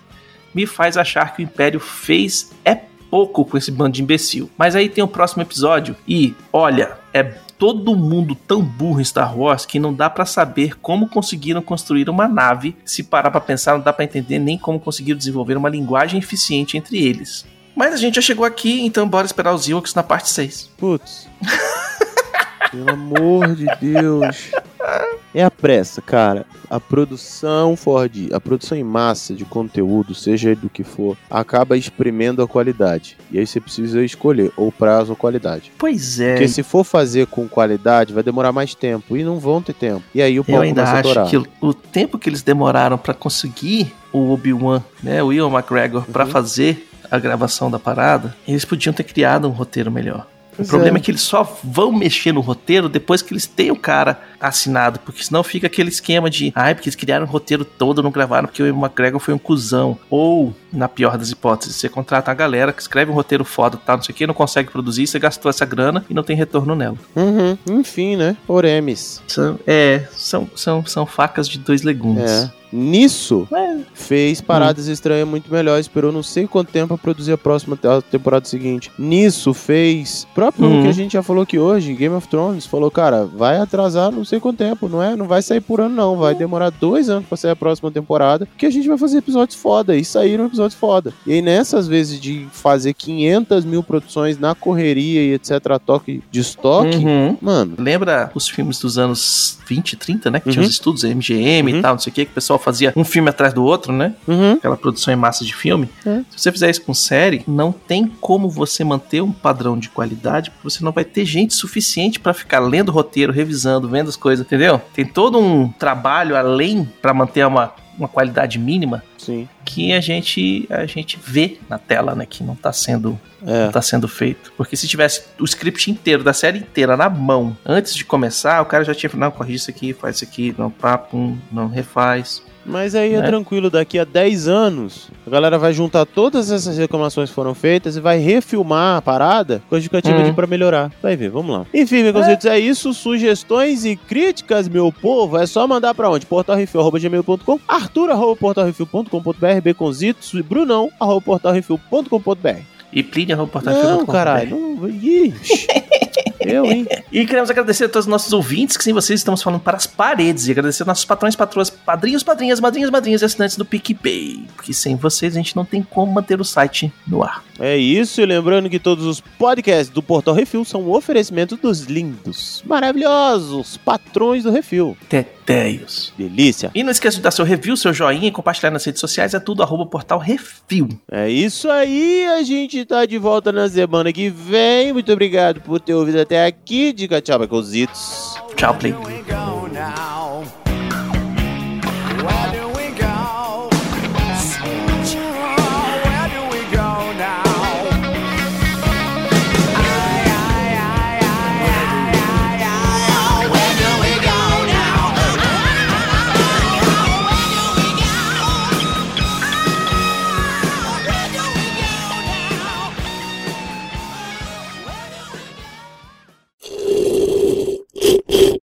me 0.53 0.65
faz 0.65 0.97
achar 0.97 1.35
que 1.35 1.41
o 1.41 1.43
Império 1.43 1.79
fez 1.79 2.51
é 2.63 2.75
pouco 3.09 3.45
com 3.45 3.57
esse 3.57 3.71
bando 3.71 3.91
de 3.91 4.01
imbecil. 4.01 4.49
Mas 4.57 4.75
aí 4.75 4.89
tem 4.89 5.03
o 5.03 5.07
próximo 5.07 5.43
episódio 5.43 5.95
e, 6.07 6.33
olha, 6.51 6.97
é 7.13 7.23
todo 7.23 7.95
mundo 7.95 8.35
tão 8.35 8.61
burro 8.61 8.99
em 8.99 9.03
Star 9.03 9.37
Wars 9.37 9.65
que 9.65 9.79
não 9.79 9.93
dá 9.93 10.09
pra 10.09 10.25
saber 10.25 10.77
como 10.79 11.07
conseguiram 11.07 11.61
construir 11.61 12.09
uma 12.09 12.27
nave. 12.27 12.75
Se 12.83 13.03
parar 13.03 13.31
pra 13.31 13.39
pensar, 13.39 13.73
não 13.73 13.81
dá 13.81 13.93
pra 13.93 14.03
entender 14.03 14.39
nem 14.39 14.57
como 14.57 14.79
conseguiram 14.79 15.17
desenvolver 15.17 15.55
uma 15.55 15.69
linguagem 15.69 16.19
eficiente 16.19 16.75
entre 16.75 16.97
eles. 16.97 17.45
Mas 17.75 17.93
a 17.93 17.97
gente 17.97 18.15
já 18.15 18.21
chegou 18.21 18.45
aqui, 18.45 18.81
então 18.85 19.07
bora 19.07 19.25
esperar 19.25 19.53
os 19.53 19.67
Ewoks 19.67 19.93
na 19.93 20.03
parte 20.03 20.29
6. 20.29 20.71
Putz. 20.77 21.27
Pelo 22.71 22.91
amor 22.91 23.55
de 23.55 23.65
Deus. 23.79 24.51
É 25.33 25.43
a 25.43 25.49
pressa, 25.51 26.01
cara. 26.01 26.45
A 26.69 26.79
produção 26.79 27.75
Ford, 27.75 28.29
a 28.31 28.39
produção 28.39 28.77
em 28.77 28.83
massa 28.83 29.33
de 29.33 29.45
conteúdo, 29.45 30.13
seja 30.13 30.55
do 30.55 30.69
que 30.69 30.83
for, 30.83 31.17
acaba 31.29 31.77
espremendo 31.77 32.41
a 32.41 32.47
qualidade. 32.47 33.17
E 33.31 33.39
aí 33.39 33.45
você 33.47 33.59
precisa 33.59 34.03
escolher 34.03 34.51
ou 34.55 34.71
prazo 34.71 35.11
ou 35.11 35.15
qualidade. 35.15 35.71
Pois 35.77 36.19
é, 36.19 36.33
Porque 36.33 36.47
se 36.47 36.63
for 36.63 36.83
fazer 36.83 37.27
com 37.27 37.47
qualidade, 37.47 38.13
vai 38.13 38.23
demorar 38.23 38.51
mais 38.51 38.75
tempo. 38.75 39.17
E 39.17 39.23
não 39.23 39.39
vão 39.39 39.61
ter 39.61 39.73
tempo. 39.73 40.03
E 40.13 40.21
aí 40.21 40.39
o 40.39 40.43
pau 40.43 40.55
eu 40.55 40.61
ainda 40.61 40.83
acho 40.83 41.25
que 41.29 41.37
o, 41.61 41.73
tempo 41.73 42.17
que 42.17 42.29
eles 42.29 42.41
demoraram 42.41 42.97
pra 42.97 43.13
conseguir 43.13 43.93
o 44.11 44.31
Obi-Wan, 44.31 44.83
né, 45.01 45.21
o 45.23 45.33
Ian 45.33 45.49
McGregor, 45.49 46.03
pra 46.03 46.25
Uhum. 46.25 46.31
fazer 46.31 46.87
a 47.09 47.19
gravação 47.19 47.69
da 47.69 47.77
parada, 47.77 48.35
eles 48.47 48.65
podiam 48.65 48.93
ter 48.93 49.03
criado 49.03 49.47
um 49.47 49.51
roteiro 49.51 49.91
melhor. 49.91 50.27
Pois 50.55 50.67
o 50.67 50.71
problema 50.71 50.97
é. 50.97 50.99
é. 50.99 51.03
que 51.03 51.11
eles 51.11 51.21
só 51.21 51.43
vão 51.63 51.91
mexer 51.91 52.31
no 52.31 52.41
roteiro 52.41 52.87
depois 52.87 53.21
que 53.21 53.33
eles 53.33 53.45
têm 53.45 53.71
o 53.71 53.75
cara 53.75 54.21
assinado, 54.39 54.99
porque 54.99 55.23
senão 55.23 55.43
fica 55.43 55.67
aquele 55.67 55.89
esquema 55.89 56.29
de, 56.29 56.51
ai, 56.55 56.75
porque 56.75 56.89
eles 56.89 56.95
criaram 56.95 57.25
o 57.25 57.29
roteiro 57.29 57.65
todo, 57.65 58.03
não 58.03 58.11
gravaram 58.11 58.47
porque 58.47 58.63
o 58.63 58.67
McGregor 58.67 59.19
foi 59.19 59.33
um 59.33 59.37
cuzão. 59.37 59.97
Ou, 60.09 60.53
na 60.73 60.87
pior 60.89 61.17
das 61.17 61.29
hipóteses, 61.31 61.75
você 61.75 61.87
contrata 61.87 62.31
a 62.31 62.33
galera 62.33 62.73
que 62.73 62.81
escreve 62.81 63.11
um 63.11 63.13
roteiro 63.13 63.45
foda, 63.45 63.77
tá, 63.77 63.95
não 63.95 64.03
sei 64.03 64.11
o 64.13 64.15
que, 64.15 64.27
não 64.27 64.33
consegue 64.33 64.71
produzir, 64.71 65.05
você 65.07 65.19
gastou 65.19 65.49
essa 65.49 65.65
grana 65.65 66.03
e 66.09 66.13
não 66.13 66.23
tem 66.23 66.35
retorno 66.35 66.75
nela. 66.75 66.97
Uhum. 67.15 67.57
Enfim, 67.79 68.15
né? 68.15 68.35
Oremes. 68.47 69.21
São, 69.27 69.59
é, 69.67 70.03
são, 70.11 70.49
são, 70.55 70.85
são 70.85 71.05
facas 71.05 71.47
de 71.47 71.59
dois 71.59 71.83
legumes. 71.83 72.29
É. 72.29 72.63
Nisso, 72.75 73.47
É. 73.53 73.77
fez 73.93 74.41
paradas 74.41 74.87
estranhas 74.87 75.27
muito 75.27 75.53
melhor. 75.53 75.79
Esperou 75.79 76.11
não 76.11 76.23
sei 76.23 76.47
quanto 76.47 76.71
tempo 76.71 76.87
pra 76.87 76.97
produzir 76.97 77.31
a 77.31 77.37
próxima 77.37 77.77
a 77.83 78.01
temporada 78.01 78.45
seguinte. 78.47 78.91
Nisso, 78.97 79.53
fez. 79.53 80.25
Próprio 80.33 80.65
Uhum. 80.67 80.81
que 80.81 80.87
a 80.87 80.91
gente 80.91 81.13
já 81.13 81.21
falou 81.21 81.43
aqui 81.43 81.59
hoje, 81.59 81.93
Game 81.93 82.15
of 82.15 82.27
Thrones, 82.27 82.65
falou, 82.65 82.89
cara, 82.89 83.25
vai 83.25 83.57
atrasar 83.57 84.11
não 84.11 84.25
sei 84.25 84.39
quanto 84.39 84.57
tempo, 84.57 84.89
não 84.89 85.03
é? 85.03 85.15
Não 85.15 85.27
vai 85.27 85.43
sair 85.43 85.61
por 85.61 85.81
ano, 85.81 85.93
não. 85.93 86.17
Vai 86.17 86.33
demorar 86.33 86.71
dois 86.71 87.09
anos 87.11 87.27
pra 87.27 87.37
sair 87.37 87.51
a 87.51 87.55
próxima 87.55 87.91
temporada, 87.91 88.47
porque 88.47 88.65
a 88.65 88.71
gente 88.71 88.87
vai 88.87 88.97
fazer 88.97 89.19
episódios 89.19 89.55
foda. 89.55 89.95
E 89.95 90.03
saíram 90.03 90.45
episódios 90.47 90.62
foda. 90.71 91.13
E 91.25 91.33
aí, 91.33 91.41
nessas 91.41 91.87
vezes 91.87 92.19
de 92.19 92.47
fazer 92.51 92.93
500 92.93 93.65
mil 93.65 93.81
produções 93.83 94.37
na 94.37 94.53
correria 94.55 95.21
e 95.21 95.33
etc., 95.33 95.59
toque 95.85 96.21
de 96.31 96.39
estoque, 96.39 96.97
Uhum. 96.97 97.37
mano. 97.41 97.73
Lembra 97.77 98.31
os 98.35 98.47
filmes 98.47 98.79
dos 98.79 98.97
anos 98.97 99.59
20, 99.67 99.95
30, 99.95 100.29
né? 100.29 100.39
Que 100.39 100.49
tinha 100.49 100.61
Uhum. 100.61 100.67
os 100.67 100.73
estudos, 100.73 101.03
MGM 101.03 101.71
Uhum. 101.73 101.79
e 101.79 101.81
tal, 101.81 101.93
não 101.93 101.99
sei 101.99 102.11
o 102.11 102.13
que, 102.13 102.25
que 102.25 102.31
o 102.31 102.35
pessoal 102.35 102.59
fazia 102.59 102.93
um 102.95 103.03
filme 103.03 103.29
atrás 103.29 103.53
do 103.53 103.63
outro, 103.63 103.91
né? 103.91 104.13
Uhum. 104.27 104.53
Aquela 104.53 104.77
produção 104.77 105.13
em 105.13 105.17
massa 105.17 105.43
de 105.43 105.53
filme. 105.55 105.89
É. 106.05 106.19
Se 106.29 106.39
você 106.39 106.51
fizer 106.51 106.69
isso 106.69 106.81
com 106.83 106.93
série, 106.93 107.43
não 107.47 107.71
tem 107.71 108.07
como 108.21 108.49
você 108.49 108.83
manter 108.83 109.21
um 109.21 109.31
padrão 109.31 109.77
de 109.77 109.89
qualidade, 109.89 110.51
porque 110.51 110.69
você 110.69 110.83
não 110.83 110.91
vai 110.91 111.03
ter 111.03 111.25
gente 111.25 111.53
suficiente 111.53 112.19
pra 112.19 112.33
ficar 112.33 112.59
lendo 112.59 112.91
roteiro, 112.91 113.31
revisando, 113.33 113.87
vendo 113.89 114.09
as 114.09 114.15
coisas, 114.15 114.45
entendeu? 114.45 114.79
Tem 114.93 115.05
todo 115.05 115.39
um 115.39 115.67
trabalho 115.69 116.35
além 116.35 116.87
pra 117.01 117.13
manter 117.13 117.45
uma, 117.47 117.73
uma 117.97 118.07
qualidade 118.07 118.57
mínima 118.59 119.03
Sim. 119.17 119.47
que 119.65 119.93
a 119.93 120.01
gente 120.01 120.67
a 120.69 120.85
gente 120.85 121.19
vê 121.23 121.57
na 121.69 121.77
tela, 121.77 122.15
né, 122.15 122.25
que 122.25 122.43
não 122.43 122.55
tá 122.55 122.71
sendo 122.73 123.19
É. 123.45 123.65
não 123.65 123.71
tá 123.71 123.81
sendo 123.81 124.07
feito. 124.07 124.53
Porque 124.57 124.75
se 124.75 124.87
tivesse 124.87 125.23
o 125.39 125.43
script 125.43 125.91
inteiro, 125.91 126.23
da 126.23 126.33
série 126.33 126.59
inteira 126.59 126.95
na 126.95 127.09
mão, 127.09 127.55
antes 127.65 127.93
de 127.93 128.05
começar, 128.05 128.61
o 128.61 128.65
cara 128.65 128.83
já 128.83 128.95
tinha 128.95 129.09
falado, 129.09 129.31
não, 129.31 129.37
corrige 129.37 129.57
isso 129.57 129.69
aqui, 129.69 129.93
faz 129.93 130.17
isso 130.17 130.25
aqui, 130.25 130.55
não, 130.57 130.69
pum, 130.71 131.37
não 131.51 131.67
refaz. 131.67 132.41
Mas 132.65 132.95
aí 132.95 133.13
é 133.13 133.19
Né? 133.21 133.27
tranquilo, 133.27 133.69
daqui 133.69 133.99
a 133.99 134.05
10 134.05 134.47
anos, 134.47 135.09
a 135.27 135.29
galera 135.29 135.57
vai 135.57 135.73
juntar 135.73 136.05
todas 136.05 136.49
essas 136.49 136.77
reclamações 136.77 137.29
que 137.29 137.35
foram 137.35 137.53
feitas 137.53 137.97
e 137.97 137.99
vai 137.99 138.17
refilmar 138.19 138.97
a 138.97 139.01
parada 139.01 139.61
com 139.69 139.75
a 139.75 139.79
justificativa 139.79 140.17
Uhum. 140.19 140.23
de 140.29 140.33
pra 140.33 140.47
melhorar. 140.47 140.91
Vai 141.01 141.15
ver, 141.17 141.29
vamos 141.29 141.51
lá. 141.55 141.65
Enfim, 141.73 142.03
meus 142.03 142.15
conceitos, 142.15 142.45
é 142.45 142.57
isso. 142.57 142.93
Sugestões 142.93 143.83
e 143.83 143.95
críticas, 143.97 144.67
meu 144.69 144.91
povo, 144.91 145.37
é 145.37 145.45
só 145.45 145.67
mandar 145.67 145.93
pra 145.93 146.09
onde? 146.09 146.25
portalrefil.gmail.com, 146.25 147.59
arthur, 147.67 148.09
arroba, 148.11 148.35
portalrefil.com.br, 148.37 149.61
baconzitos, 149.63 150.33
e 150.33 150.41
brunão, 150.41 150.89
arroba, 150.99 151.21
portalrefil.com.br. 151.21 152.61
E 152.93 153.01
Plínio, 153.03 153.35
arroba, 153.35 153.51
portal 153.51 153.73
Não, 153.73 154.05
caralho, 154.05 154.51
não... 154.51 154.73
Eu, 156.45 156.65
hein? 156.65 156.87
E 157.11 157.25
queremos 157.25 157.49
agradecer 157.49 157.85
a 157.85 157.89
todos 157.89 158.05
os 158.05 158.11
nossos 158.11 158.33
ouvintes, 158.33 158.77
que 158.77 158.83
sem 158.83 158.93
vocês 158.93 159.19
estamos 159.19 159.41
falando 159.41 159.61
para 159.61 159.77
as 159.77 159.87
paredes. 159.87 160.47
E 160.47 160.51
agradecer 160.51 160.83
aos 160.83 160.87
nossos 160.87 161.05
patrões, 161.05 161.35
patroas, 161.35 161.69
padrinhos, 161.69 162.23
padrinhas, 162.23 162.59
madrinhas, 162.59 162.89
madrinhas 162.89 163.21
e 163.21 163.25
assinantes 163.25 163.57
do 163.57 163.65
PicPay. 163.65 164.45
Porque 164.55 164.73
sem 164.73 164.95
vocês 164.95 165.33
a 165.33 165.37
gente 165.37 165.55
não 165.55 165.65
tem 165.65 165.81
como 165.83 166.11
manter 166.11 166.39
o 166.39 166.45
site 166.45 166.91
no 167.07 167.23
ar. 167.23 167.43
É 167.59 167.77
isso, 167.77 168.19
e 168.19 168.25
lembrando 168.25 168.69
que 168.69 168.79
todos 168.79 169.05
os 169.05 169.21
podcasts 169.21 169.89
do 169.89 170.01
Portal 170.01 170.33
Refil 170.33 170.65
são 170.65 170.81
um 170.81 170.91
oferecimento 170.91 171.55
dos 171.55 171.81
lindos, 171.81 172.63
maravilhosos 172.65 173.77
patrões 173.77 174.43
do 174.43 174.51
Refil. 174.51 174.97
Tetéios. 175.45 176.13
Delícia. 176.17 176.71
E 176.73 176.83
não 176.83 176.91
esqueça 176.91 177.17
de 177.17 177.23
dar 177.23 177.31
seu 177.31 177.45
review, 177.45 177.75
seu 177.75 177.93
joinha 177.93 178.27
e 178.27 178.31
compartilhar 178.31 178.71
nas 178.71 178.83
redes 178.85 178.99
sociais. 178.99 179.33
É 179.33 179.39
tudo 179.39 179.63
arroba 179.63 179.85
portal 179.85 180.19
Refil. 180.19 180.89
É 181.11 181.29
isso 181.29 181.69
aí, 181.69 182.25
a 182.27 182.43
gente 182.43 182.85
tá 182.85 183.05
de 183.05 183.17
volta 183.17 183.51
na 183.51 183.67
semana 183.69 184.11
que 184.11 184.29
vem. 184.29 184.93
Muito 184.93 185.11
obrigado 185.11 185.61
por 185.61 185.79
ter 185.79 185.93
ouvido 185.93 186.19
até 186.19 186.45
aqui. 186.45 186.93
Diga 186.93 187.21
tchau, 187.21 187.39
Baconzitos. 187.39 188.35
Tchau, 188.55 188.75
Play. 188.75 188.95